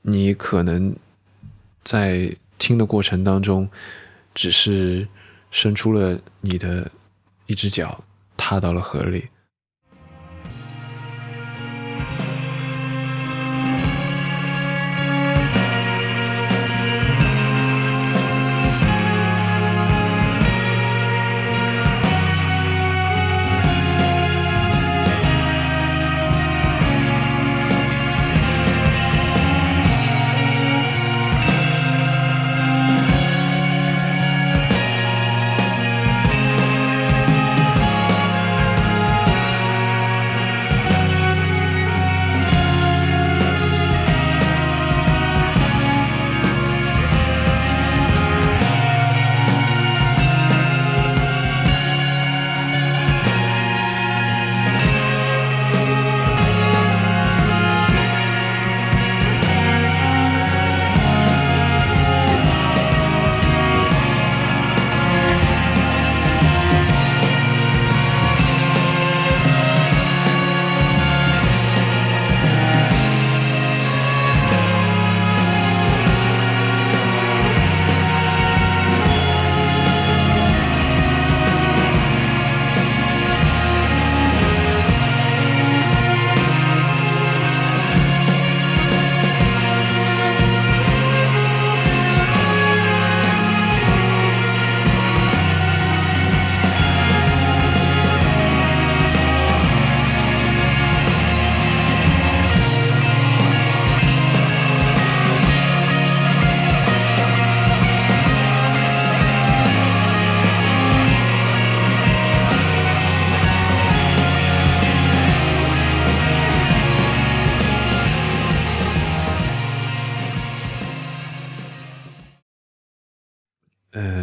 [0.00, 0.92] 你可能
[1.84, 3.70] 在听的过程当中，
[4.34, 5.06] 只是
[5.52, 6.90] 伸出了你的
[7.46, 8.02] 一只脚
[8.36, 9.28] 踏到了河里。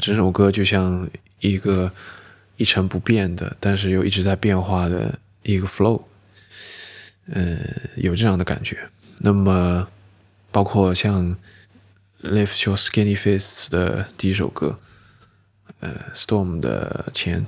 [0.10, 1.08] 这首歌就像
[1.40, 1.92] 一个
[2.58, 6.02] 一成不变的，但是又一直在变化的一个 flow，
[7.32, 7.60] 呃，
[7.96, 8.90] 有这样的感觉。
[9.20, 9.88] 那么，
[10.50, 11.36] 包括像
[12.24, 14.80] Lift Your Skinny Fists 的第一首歌，
[15.80, 17.46] 呃，Storm 的前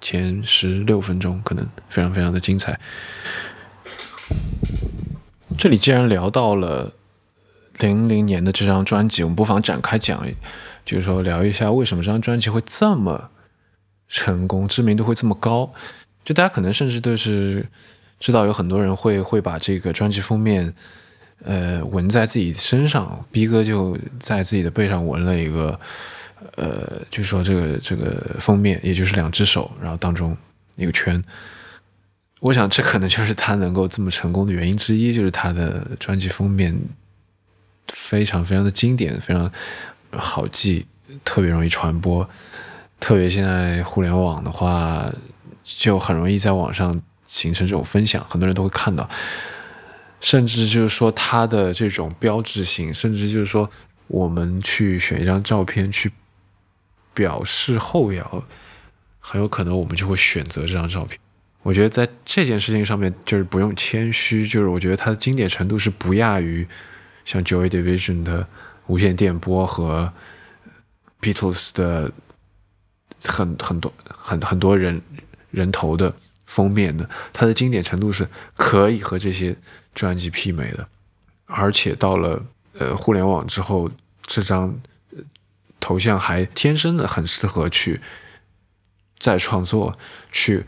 [0.00, 2.78] 前十六分钟可能非常非常的精彩。
[5.58, 6.92] 这里既然聊到了
[7.78, 10.24] 零零年的这张专辑，我们不妨展开讲，
[10.86, 13.30] 就是说聊一下为什么这张专辑会这么
[14.08, 15.70] 成功，知名度会这么高。
[16.24, 17.66] 就大家可能甚至都是
[18.18, 20.72] 知道有很多人会会把这个专辑封面，
[21.44, 23.24] 呃，纹在自己身上。
[23.30, 25.78] 逼哥就在自己的背上纹了一个，
[26.56, 30.36] 呃，就是说这个这个封面，也就是两只手，然后当中
[30.76, 31.22] 一个圈。
[32.40, 36.76] 我想这可能就是他能够这么成功的原因之一，就是他的专辑封面
[37.88, 39.50] 非常非常的经典，非常
[40.12, 40.86] 好记，
[41.24, 42.28] 特别容易传播。
[42.98, 45.12] 特别现在互联网的话，
[45.64, 49.08] 就很容易在网上形成这种分享，很多人都会看到。
[50.18, 53.70] 甚至就是说它的这种标志性，甚至就是说
[54.06, 56.10] 我们去选一张照片去
[57.12, 58.44] 表示后摇，
[59.20, 61.18] 很有可能我们就会选择这张照片。
[61.62, 66.66] 我觉得在这件事情上面，就是不用谦虚，就是我觉得它的经典程度是不亚于
[67.24, 68.46] 像 Joy Division 的
[68.86, 70.12] 无线电波和
[71.20, 72.10] Beatles 的
[73.24, 75.00] 很很多很很多人
[75.50, 76.14] 人头的
[76.46, 79.56] 封面的，它的经典程度是可以和这些
[79.94, 80.88] 专辑媲美的，
[81.46, 82.44] 而且到了
[82.78, 83.90] 呃互联网之后，
[84.22, 84.78] 这张
[85.80, 88.00] 头像还天生的很适合去
[89.18, 89.98] 再创作
[90.30, 90.64] 去。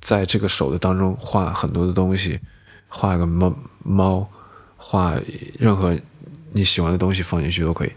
[0.00, 2.40] 在这个手的当中画很多的东西，
[2.88, 3.54] 画个猫
[3.84, 4.26] 猫，
[4.78, 5.14] 画
[5.58, 5.94] 任何
[6.52, 7.92] 你喜欢的东西放进去都可以，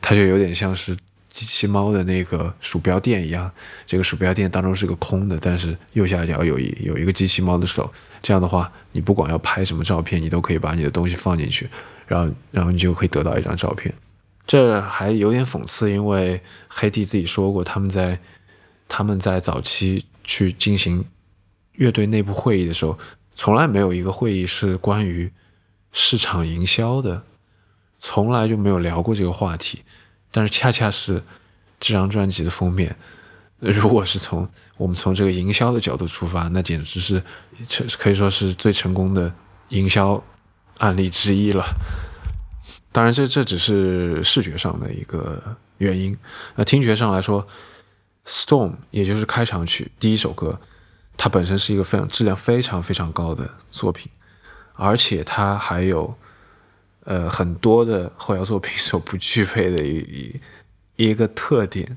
[0.00, 0.96] 它就有点像是
[1.28, 3.50] 机器猫的那个鼠标垫一样。
[3.86, 7.92] 这个鼠标垫当中是个空的，但是右下角有一有一个机器猫的手。
[8.22, 11.68] 这样的话，你不管要拍什么照片，你都可以把你的东西放进去，
[12.06, 13.92] 然后然后你就可以得到一张照片。
[14.46, 18.18] 这还有点讽刺，因为黑弟自己说过，他们在
[18.88, 21.04] 他们在早期去进行。
[21.76, 22.96] 乐队内部会议的时候，
[23.34, 25.28] 从来没有一个会议是关于
[25.90, 27.20] 市场营销的，
[28.06, 29.82] 从来就没有聊过这个话题。
[30.30, 31.22] 但是恰恰是
[31.80, 32.94] 这张专辑的封面，
[33.60, 34.46] 如果是从
[34.76, 37.22] 我们从这个营销的角度出发，那简直是
[37.96, 39.32] 可以说是最成功的
[39.70, 40.22] 营销
[40.78, 41.64] 案例之一了。
[42.92, 45.42] 当然，这这只是视觉上的一个
[45.78, 46.14] 原因。
[46.56, 47.42] 那听觉上来说，
[48.26, 50.60] 《Storm》也就是开场曲第一首歌。
[51.16, 54.10] 它本身是一个非常质量非常非常高的作品，
[54.74, 56.14] 而且它还有
[57.04, 60.40] 呃很多的后摇作品所不具备的一
[60.96, 61.96] 一一个特点，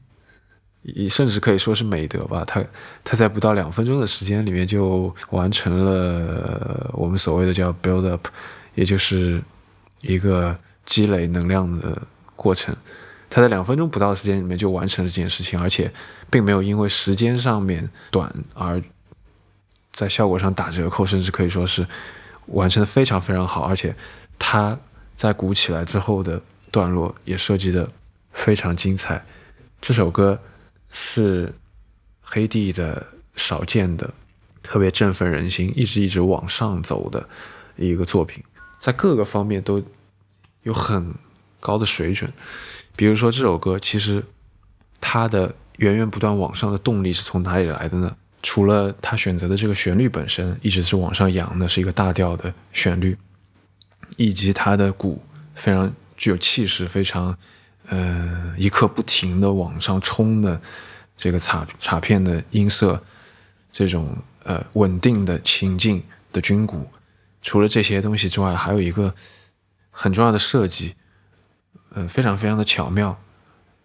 [0.83, 2.43] 也甚至可以说是美德吧。
[2.45, 2.63] 它
[3.03, 8.27] 它在不到两分钟的时间里面就完成了我们所谓的叫 build up，
[8.75, 9.41] 也就是
[10.01, 12.01] 一个积累能量的
[12.35, 12.75] 过程。
[13.29, 15.91] 它在两分钟不到的时间里面就完成了这件事情，而且
[16.29, 18.81] 并没有因为时间上面短而。
[19.93, 21.83] 在效果上打折扣，甚至可以说是
[22.47, 23.95] 完成的非常非常好，而且
[24.37, 24.77] 它
[25.18, 26.39] 在鼓起来之后的
[26.72, 27.89] 段落也设计的
[28.32, 29.26] 非常精彩。
[29.82, 30.39] 这首歌
[30.91, 31.53] 是
[32.22, 33.05] 黑帝的
[33.36, 34.13] 少见的、
[34.61, 37.28] 特别振奋人心、一直一直往上走的
[37.76, 38.43] 一个作品，
[38.78, 39.84] 在各个方面都
[40.61, 41.13] 有很
[41.59, 42.32] 高的水准。
[42.95, 44.24] 比如说这首歌，其实
[45.01, 48.15] 它的源源不断往上的动力是从哪里来的呢？
[48.43, 53.18] 除了他选择的这个旋律本身一直是往上扬的，是一个大调的旋律，
[54.15, 55.21] 以及他的鼓
[55.55, 57.37] 非常具有气势，非常
[57.87, 60.59] 呃一刻不停的往上冲的
[61.17, 63.03] 这个镲镲片的音色，
[63.71, 66.01] 这种呃稳定的情境
[66.31, 66.87] 的军鼓，
[67.41, 69.13] 除了这些东西之外，还有一个
[69.91, 70.95] 很重要的设计，
[71.93, 73.19] 呃非常非常的巧妙，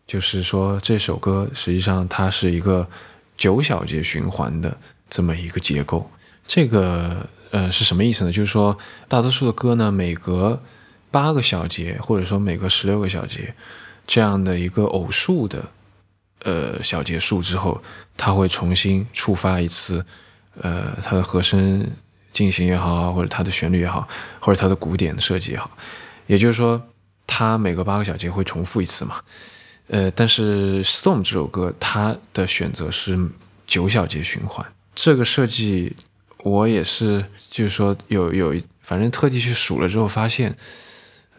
[0.07, 2.89] 就是说这首歌实际上它是一个。
[3.35, 4.77] 九小节循环的
[5.09, 6.09] 这么一个结构，
[6.47, 8.33] 这个呃是什么意思呢？
[8.33, 8.77] 就是说，
[9.09, 10.61] 大多数的歌呢，每隔
[11.11, 13.55] 八个小节，或者说每隔十六个小节，
[14.07, 15.63] 这样的一个偶数的
[16.45, 17.83] 呃小节数之后，
[18.17, 20.05] 它会重新触发一次，
[20.61, 21.87] 呃，它的和声
[22.33, 24.09] 进行也好，或者它的旋律也好，
[24.41, 25.71] 或者它的鼓点的设计也好，
[26.27, 26.83] 也就是说，
[27.27, 29.21] 它每隔八个小节会重复一次嘛。
[29.89, 33.19] 呃，但是《Storm》这首歌，它的选择是
[33.67, 34.67] 九小节循环。
[34.95, 35.95] 这个设计
[36.43, 40.57] 我也是，就是说有有，反正特地去数了之后发现，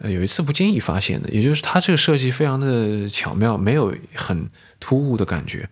[0.00, 4.48] 呃有一次不经意发现的，也就是它这个设计非常的巧妙，没有很
[4.80, 5.68] 突兀的感觉，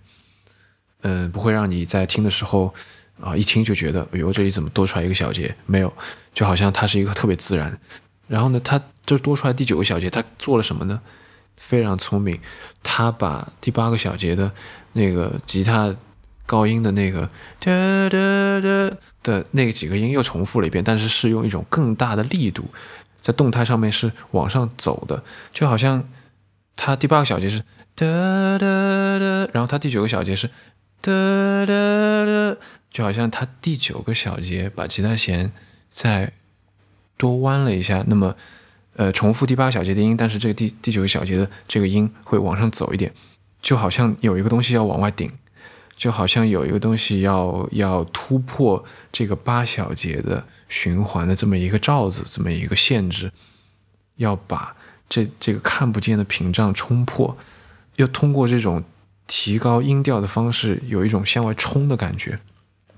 [1.01, 2.73] 嗯、不会让你在听的时候
[3.21, 5.55] 啊、一听就觉得，哎呦这里怎么多出来一个小节？
[5.67, 5.93] 没有，
[6.35, 7.79] 就好像它是一个特别自然。
[8.27, 11.01] 然后呢，它就多出来第九个小节，它做了什么呢？
[11.57, 12.41] 非常聪明，
[12.83, 14.51] 他把第八个小节的
[14.95, 15.95] 那个吉他
[16.47, 17.29] 高音的那个
[17.61, 22.65] 哒哒哒的那几个音又重复了一遍，但是是用一种更大的力度，
[23.21, 25.23] 在动态上面是往上走的，
[25.53, 26.09] 就好像
[26.77, 27.61] 他第八个小节是
[27.95, 28.07] 哒
[28.59, 28.67] 哒
[29.19, 30.49] 哒，然后他第九个小节是
[31.01, 31.13] 哒
[31.67, 31.73] 哒
[32.27, 32.57] 哒，
[32.91, 35.53] 就好像他第九个小节把吉他弦
[35.93, 36.33] 再
[37.17, 38.35] 多弯了一下，那么
[38.97, 43.13] 呃重复第八小节的音，但是这个第第九个小节的这个音会往上走一点，
[43.61, 45.31] 就好像有一个东西要往外顶，
[46.03, 53.31] 就好像有一个东西要要突破这个八小节的循环的这么一个罩子，这么一个限制，
[54.17, 54.75] 要把
[55.09, 57.39] 这这个看不见的屏障冲破，
[57.95, 58.83] 要通过这种
[59.29, 62.37] 提高音调的方式，有一种向外冲的感觉。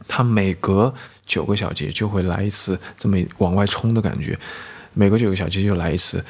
[0.08, 0.94] 它每隔
[1.26, 4.38] 九个小节就会来一次这么往外冲的感觉，
[4.94, 6.24] 每隔九个小节就来一次，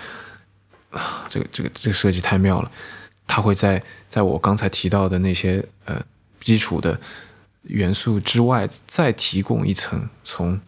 [0.91, 2.69] 啊，这个这个这个设计太妙了。
[3.29, 6.03] 它会在在我刚才提到的那些呃
[6.45, 7.01] 基础的
[7.63, 10.61] 元素之外，再提供一层从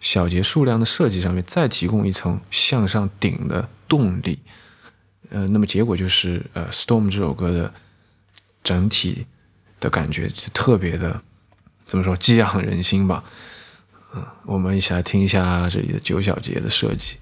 [0.00, 4.38] 小节数量的设计上面再提供一层向上顶的动力。
[5.30, 7.74] 呃，那么结果就是呃《Storm》这首歌的
[8.62, 9.26] 整体
[9.80, 11.20] 的感觉就特别的
[11.84, 13.24] 怎么说激昂人心吧。
[14.14, 17.16] 嗯，我们一起来听一下这里的九小节的设计。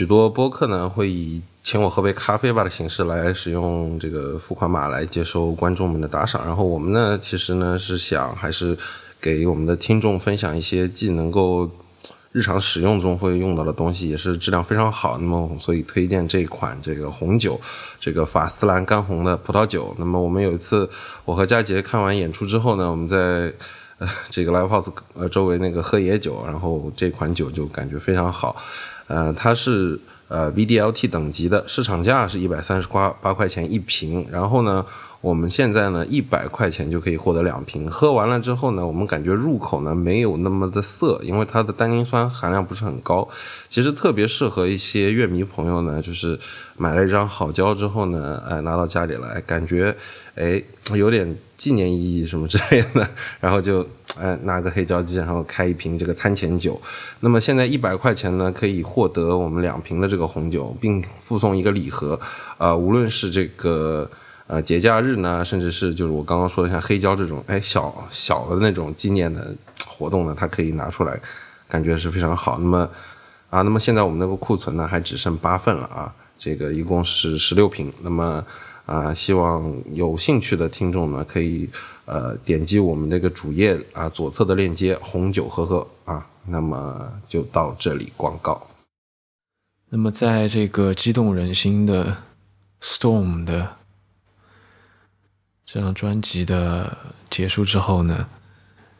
[0.00, 8.74] 许多播客呢会以请我喝杯咖啡吧的形式来使用这个付款码来接收观众们的打赏，然后我们呢其实呢是想还是
[9.20, 11.70] 给我们的听众分享一些既能够
[12.32, 15.18] 日常使用中会用到的东西，也是质量非常好。
[15.18, 17.60] 那么所以推荐这款这个红酒，
[18.00, 19.94] 这个法斯兰干红的葡萄酒。
[19.98, 20.88] 那么我们有一次
[21.26, 23.52] 我和佳杰看完演出之后呢，我们在
[23.98, 28.56] 呃 这个 live house 呃周围那个喝野酒，然后这款酒就感觉非常好。
[29.10, 29.98] 呃，它是
[30.28, 34.24] 呃 VDLT 等级的，市场价是一百三十八八块钱一瓶。
[34.30, 34.86] 然后呢，
[35.20, 37.90] 我们现在呢一百块钱就可以获得两瓶。
[37.90, 43.28] 喝完了之后呢，我们感觉入口呢没有那么的涩，因为它的单宁酸含量不是很高。
[43.68, 46.38] 其实特别适合一些乐迷朋友呢，就是
[46.76, 49.92] 买了一张好胶之后呢，哎拿到家里来，感觉
[50.36, 50.62] 哎
[50.94, 53.08] 有点纪念意义什么之类的，
[53.40, 53.84] 然后就。
[54.18, 56.80] 哎，拿个黑胶机，然后开一瓶这个餐前酒。
[57.20, 62.18] 那么现在一百块钱呢，可以获得我们两瓶的这个红酒，并附送一个礼盒。
[62.58, 64.10] 呃，无论是这个
[64.46, 69.54] 呃节假日呢，甚至是就是我刚刚说的像黑胶这种，哎小小的那种纪念的
[69.86, 71.18] 活动呢，它可以拿出来，
[71.68, 72.58] 感觉是非常好。
[72.58, 72.88] 那么
[73.48, 77.92] 啊，那么现在我们那个库存呢，还只剩八份了啊，这个一共是十六瓶。
[78.02, 78.44] 那么
[78.86, 81.68] 啊，希望有兴趣的听众呢，可以。
[82.06, 88.66] 呃，点击我们那个主页啊，左侧的链接，红酒喝喝啊，那么就到这里广告。
[89.90, 92.16] 那么，在这个激动人心的
[92.82, 93.76] Storm 的
[95.64, 96.98] 这张专辑的
[97.30, 98.26] 结束之后呢，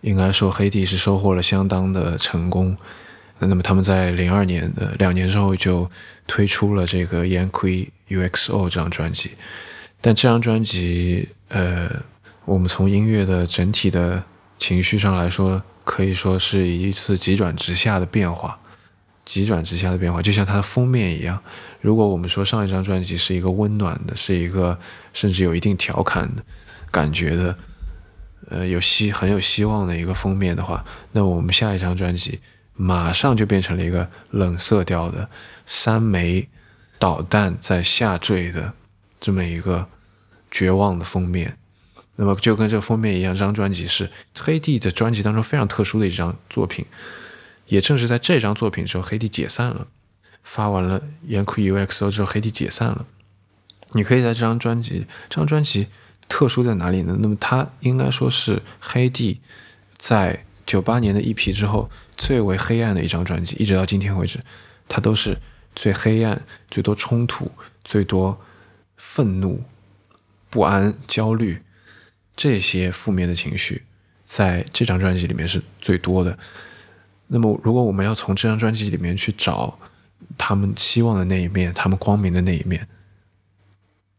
[0.03, 2.77] 应该说黑帝是收获了相当的成功。
[3.41, 5.91] 那么他们在零二年的两年之后就
[6.29, 9.33] 推出了这个 Yankee UXO 这张专辑，
[10.01, 11.91] 但这张专辑呃。
[12.47, 14.21] 我们从音乐的整体的
[14.59, 18.59] 情绪上来说，可以说是一次急转直下的变化，
[19.25, 21.41] 急转直下的变化，就像它的封面一样。
[21.81, 24.77] 如果我们说上一张专辑是一个温暖的，是一个
[25.13, 26.43] 甚至有一定调侃的
[26.91, 27.57] 感觉的，
[28.49, 32.41] 呃，有希很有希望的一个封面的话，那我们下一张专辑
[32.75, 35.29] 马上就变成了一个冷色调的
[35.67, 36.49] 三枚
[36.99, 38.73] 导弹在下坠的
[39.21, 39.87] 这么一个
[40.51, 41.57] 绝望的封面。
[42.17, 46.85] 那么就跟这个封面一样，这张专辑是黑帝的专辑当中非常特殊的一张作品。
[47.67, 49.87] 也正是在这张作品之后，黑帝解散了。
[50.43, 53.07] 发完了《严酷 UXO》之后，黑帝解散了。
[53.93, 55.87] 你可以在这张专辑，这张专辑
[56.29, 57.17] 特殊在哪里呢？
[57.21, 59.41] 那么它应该说是黑帝
[59.97, 64.41] 在九八年的一批之后最为黑暗的一张专辑，一直到今天为止，
[64.89, 65.39] 它都是
[65.75, 67.51] 最黑暗、最多冲突、
[67.85, 68.41] 最多
[69.01, 69.65] 愤怒、
[70.51, 71.63] 不安、焦虑。
[72.37, 73.83] 这些负面的情绪，
[74.25, 76.39] 在这张专辑里面是最多的。
[77.27, 79.79] 那么，如果我们要从这张专辑里面去找
[80.39, 82.89] 他们希望的那一面，他们光明的那一面，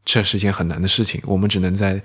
[0.06, 1.20] 这是一件很难的事情。
[1.26, 2.00] 我们只能在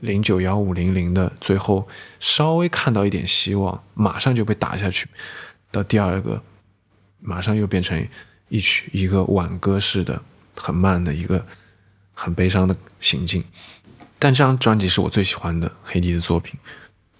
[0.00, 1.88] 零九幺五零零的最后
[2.20, 5.08] 稍微看到一点希望，马上就被打下去。
[5.72, 6.40] 到第二个，
[7.18, 8.06] 马上又变成
[8.50, 10.22] 一曲一个挽歌式的、
[10.54, 11.44] 很慢的一个
[12.14, 13.44] 很悲伤的行径。
[14.18, 16.58] 但这张专辑是我最喜欢的黑帝的作品，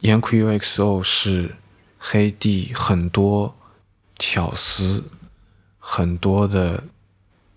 [0.09, 1.55] 《Yank U X O》是
[1.99, 3.55] 黑帝很多
[4.18, 5.05] 巧思、
[5.78, 6.82] 很多的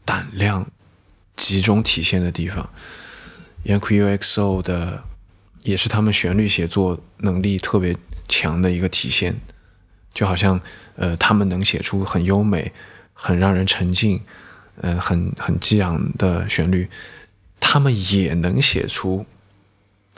[0.04, 0.66] 胆量
[1.38, 2.70] 集中体现的地方，
[3.70, 5.04] 《Young UXO》的
[5.64, 7.96] 也是他们旋律写作能力特别
[8.28, 9.40] 强的一个体现，
[10.14, 10.60] 就好像
[10.96, 12.72] 呃，他们能写出很优美、
[13.14, 14.22] 很让人沉浸、
[14.82, 16.90] 呃，很很激昂的旋律，
[17.60, 19.26] 他们也能写出。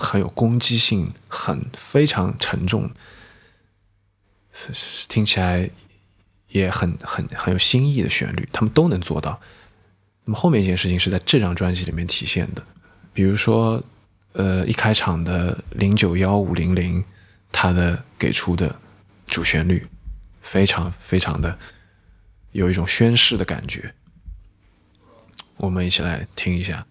[0.02, 2.90] 很有攻击性，很非常沉重，
[5.10, 5.70] 听起来
[6.48, 9.38] 也很很很有新意的旋律，他们都能做到。
[10.24, 12.66] 那么后面一件事情是在这张专辑里面体现的，
[13.12, 13.84] 比如说，
[14.32, 17.04] 呃，一开场的零九幺五零零，
[17.52, 18.74] 它的给出的
[19.28, 19.86] 主旋律，
[20.42, 21.60] 非常非常的
[22.54, 23.94] 有一种宣誓的感觉，
[25.58, 26.86] 我们一起来听一下。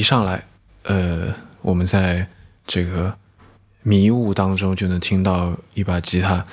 [0.00, 0.48] 一上来，
[0.84, 2.26] 呃，我们在
[2.66, 3.18] 这个
[3.82, 6.46] 迷雾当中就能听到一把吉他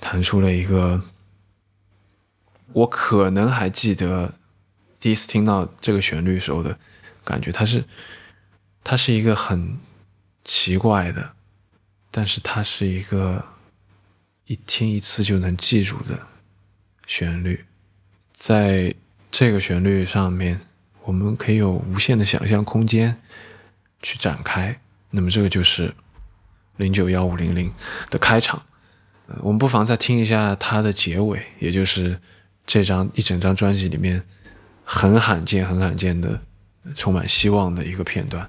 [0.00, 1.02] 弹出了一个，
[2.72, 4.32] 我可能还记得
[4.98, 6.78] 第一次听到这个旋律时候的
[7.22, 7.84] 感觉，它是
[8.82, 9.76] 它是一个很
[10.42, 11.34] 奇怪的，
[12.10, 13.44] 但是它是一个
[14.46, 16.18] 一听一次就能记住的
[17.06, 17.62] 旋律，
[18.32, 18.94] 在
[19.30, 20.58] 这个旋律上面，
[21.06, 23.16] 我们可以有无限的想象空间
[24.02, 24.78] 去展开。
[25.10, 25.94] 那么这个就是
[26.76, 27.72] 零九幺五零零
[28.10, 28.60] 的开场。
[29.28, 32.20] 呃，我们不妨再听一下它的结尾，也就是
[32.66, 34.22] 这张一整张专辑里面
[34.84, 36.40] 很罕见、很罕见的
[36.94, 38.48] 充满希望的一个片段。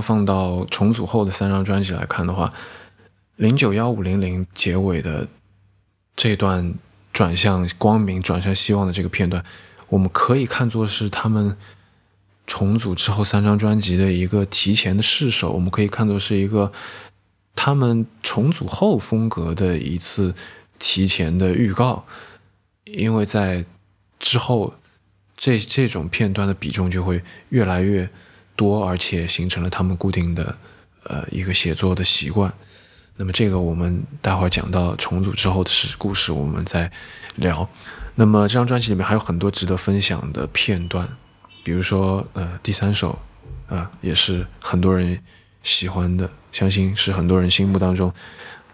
[0.00, 2.52] 放到重组后的三张专辑来看的话，
[3.36, 5.26] 零九幺五零零结尾的
[6.16, 6.74] 这段
[7.12, 9.44] 转向光明、转向希望的这个片段，
[9.88, 11.56] 我们可以看作是他们
[12.46, 16.72] 重组之后三张专辑的一个提前的试手，我们可以看作是一个
[17.54, 20.34] 他们重组后风格的一次
[20.78, 22.04] 提前的预告，
[22.84, 23.64] 因为在
[24.18, 24.74] 之后
[25.36, 28.08] 这这种片段的比重就会越来越
[28.58, 30.42] 多，而且形成了他们固定的
[31.04, 32.52] 呃一个写作的习惯。
[33.16, 36.90] 那么这个我们待会儿讲到重组之后的事故事，我们再
[37.36, 37.68] 聊。
[38.16, 41.08] 那么这张专辑里面还有很多值得分享的片段，
[41.62, 43.16] 比如说呃第三首
[43.68, 45.22] 啊、也是很多人
[45.62, 48.12] 喜欢的，相信是很多人心目当中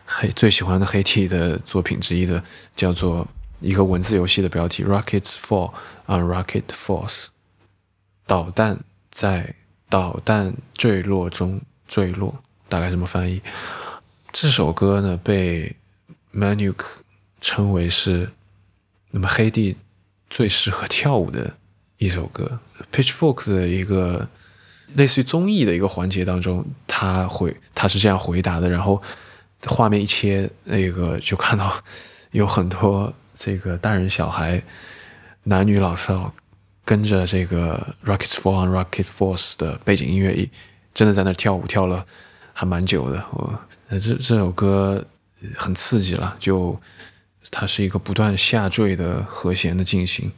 [0.06, 2.42] 黑最喜欢的黑 T 的作品之一的，
[2.76, 3.26] 叫做
[3.60, 5.72] 一个文字游戏的标题 “Rockets Fall
[6.06, 7.26] on Rocket Force”，
[8.26, 8.78] 导弹
[9.10, 9.54] 在
[9.94, 12.34] 导弹坠落中坠落，
[12.68, 13.40] 大概这么翻译。
[14.32, 15.72] 这首歌呢被
[16.34, 16.80] Manuk
[17.40, 18.28] 称为是
[19.12, 19.76] 那么黑帝
[20.28, 21.54] 最适合跳舞的
[21.98, 22.58] 一首歌。
[22.90, 24.28] Pitchfork 的一个
[24.94, 29.00] 类似于综艺的一个环节当中，他回他是这样回答的，然后
[29.66, 31.72] 画面一切，那个就看到
[32.32, 34.60] 有很多这个大人小孩、
[35.44, 36.34] 男女老少
[36.84, 40.48] 跟着这个 Rockets Fall on Rocket Force 的背景音乐
[40.92, 42.04] 真的在那跳舞，跳了
[42.52, 43.24] 还蛮久的。
[43.32, 43.58] 我
[43.90, 45.04] 这这首歌
[45.56, 46.78] 很刺激了，就
[47.50, 50.30] 它是一个不断下坠的和弦的进行。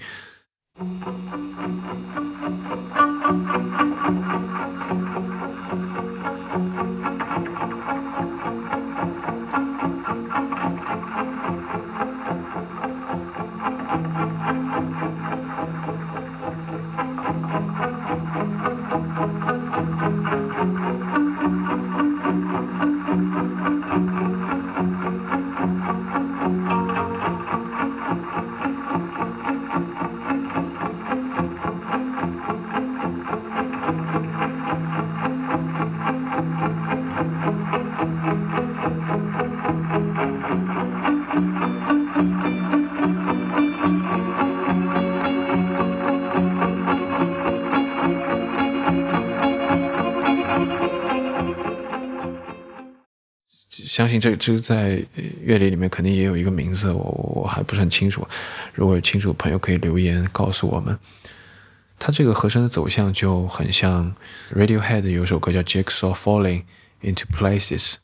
[53.97, 55.03] 相信这这个在
[55.41, 57.01] 乐理里面肯定也有一个名字，我
[57.35, 58.29] 我还不是很清楚。
[58.75, 60.99] 如果有清楚的朋友可以留言告诉我们。
[61.99, 64.15] 它这个和声的走向就很像
[64.55, 66.65] Radiohead 有首歌叫《Jigsaw Falling
[67.01, 67.95] into Places》。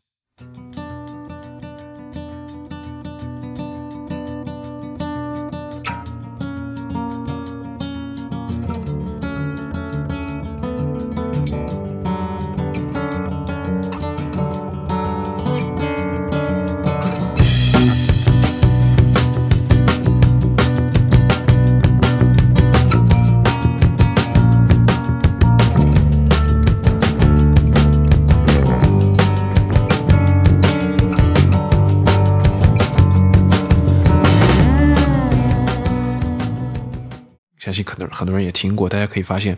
[37.73, 39.57] 相信可能很多人也听过，大家可以发现，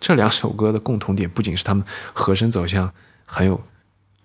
[0.00, 2.90] 这两首歌的共同点不仅是他们和声走向
[3.26, 3.62] 很有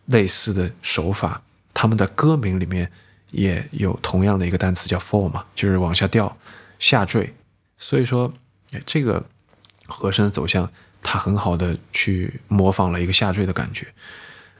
[0.05, 1.41] 类似的手法，
[1.73, 2.89] 他们的歌名里面
[3.31, 6.37] 也有同样的一个单词叫 fall 嘛，就是往下掉、
[6.79, 7.33] 下坠。
[7.77, 8.31] 所以说，
[8.71, 9.21] 哎这个
[9.87, 13.85] 和声走向，它很好的去模仿了一个下坠的感觉。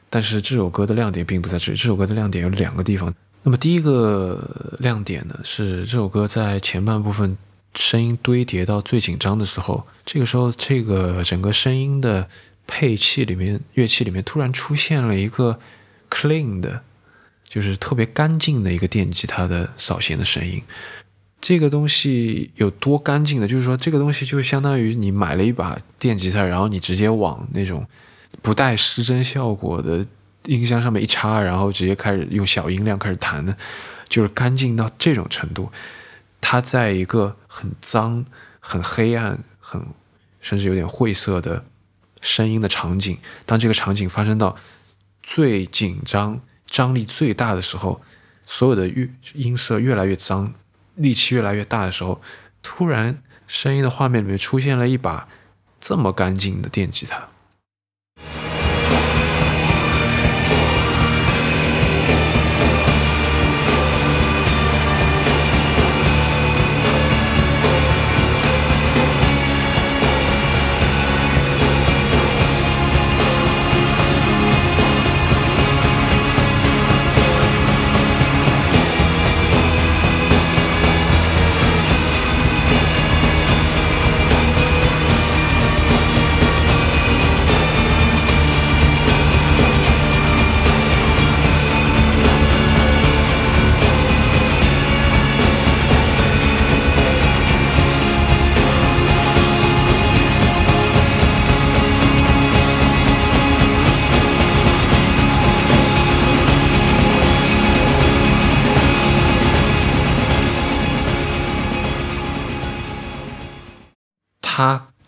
[0.09, 3.15] 但是这首歌的亮点并不在这里，这首歌的亮点有两个地方。
[3.41, 7.37] 那么第一个亮点呢，是这首歌在前半部分
[7.75, 12.27] 声音堆叠到最紧张的时候，这个时候这个整个声音的
[12.67, 15.59] 配器里面、乐器里面突然出现了一个
[16.09, 16.81] clean 的，
[17.47, 20.61] 就是特别干净的一个电吉他的扫弦的声音。
[21.41, 23.47] 这个东西有多干净呢？
[23.47, 27.85] 就是说，这个东西就相当于你买了一把电吉他，然后你直接往那种
[28.41, 30.05] 不带失真效果的
[30.45, 33.53] 音箱上面一插，然后直接开始用小音量开始弹的，
[34.07, 35.69] 就是干净到这种程度。
[36.39, 38.25] 它在一个很脏、
[38.59, 39.79] 很黑暗、很
[40.41, 41.63] 甚至有点晦涩的
[42.19, 44.55] 声音的场景，当这个场景发生到
[45.21, 48.01] 最紧张、张力最大的时候，
[48.43, 50.51] 所有的乐音色越来越脏，
[50.95, 52.19] 力气越来越大的时候，
[52.63, 55.27] 突然声音的画面里面出现了一把
[55.79, 57.29] 这么干净的电吉他。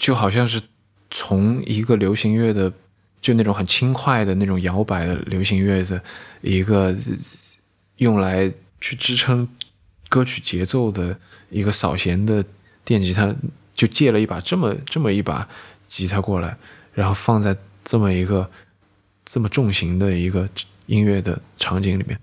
[0.06, 0.62] 就好像是
[1.10, 2.72] 从一个流行乐的，
[3.20, 6.00] 就那种很轻快的那种摇摆的流行乐的
[6.42, 6.96] 一个
[7.96, 9.50] 用来去支撑
[10.08, 11.18] 歌曲节奏的
[11.50, 12.46] 一个扫弦的
[12.84, 13.36] 电吉他，
[13.74, 15.50] 就借了一把这么这么一把
[15.88, 16.56] 吉他过来，
[16.94, 18.48] 然后放在这么一个
[19.26, 20.48] 这么重型的一个
[20.86, 22.16] 音乐的场景里面，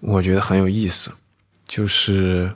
[0.00, 1.12] 我觉得很有意思，
[1.68, 2.50] 就是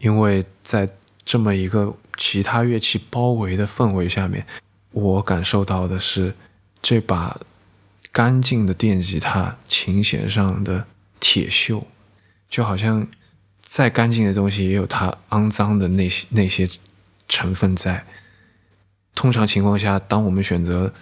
[0.00, 0.88] 因为在
[1.24, 4.46] 这么一个其他乐器包围的氛围下面，
[4.92, 6.32] 我感受到的是
[6.80, 7.40] 这把
[8.12, 10.86] 干净的电吉他琴弦上的
[11.18, 11.82] 铁锈，
[12.48, 13.08] 就好像
[13.60, 16.68] 再干净的东西也有它肮脏的那些那些
[17.26, 18.06] 成分在。
[19.16, 20.94] 通常情况下，当我们选择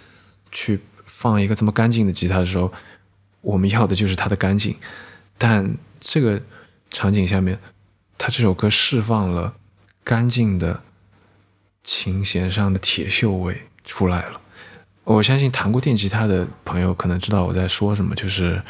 [0.51, 2.73] 去放一个这么干净的吉他的时候，
[3.41, 4.75] 我们要的就是它的干净。
[5.37, 6.41] 但这个
[6.89, 7.59] 场景下面，
[8.17, 9.53] 他这首歌释放了
[10.03, 10.81] 干净的
[11.83, 14.41] 琴弦上的铁锈味出来了。
[15.03, 18.61] 我相信弹过电吉他的朋友可能知道我在说什么，就是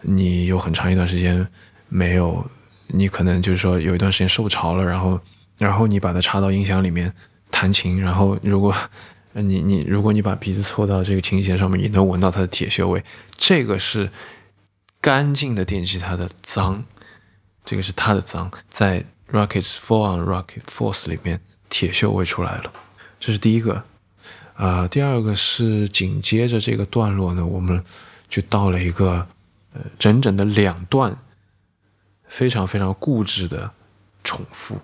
[0.00, 1.46] 你有很长一段时间
[1.88, 2.48] 没有，
[2.86, 5.20] 你可能就是说有一段时间受潮了，然后
[5.58, 7.12] 然后你把它插到音响里面
[7.50, 8.74] 弹琴，然后如果
[9.32, 13.02] 你你如果你把鼻子凑到这个琴弦上面，你能闻到它的铁锈味，
[13.36, 14.10] 这个是
[15.00, 16.84] 干净的电吉他的脏，
[17.64, 21.40] 这个是它的脏，在 Rockets Fall on Rocket Force 里面
[21.72, 22.72] 铁锈味出来了，
[23.18, 23.82] 这是第一个。
[24.56, 27.82] 呃、第二个是紧接着这个段落呢，我们
[28.28, 29.26] 就到了一个
[29.72, 31.16] 呃整整的两段
[32.28, 33.70] 非常非常固执的
[34.22, 34.78] 重复。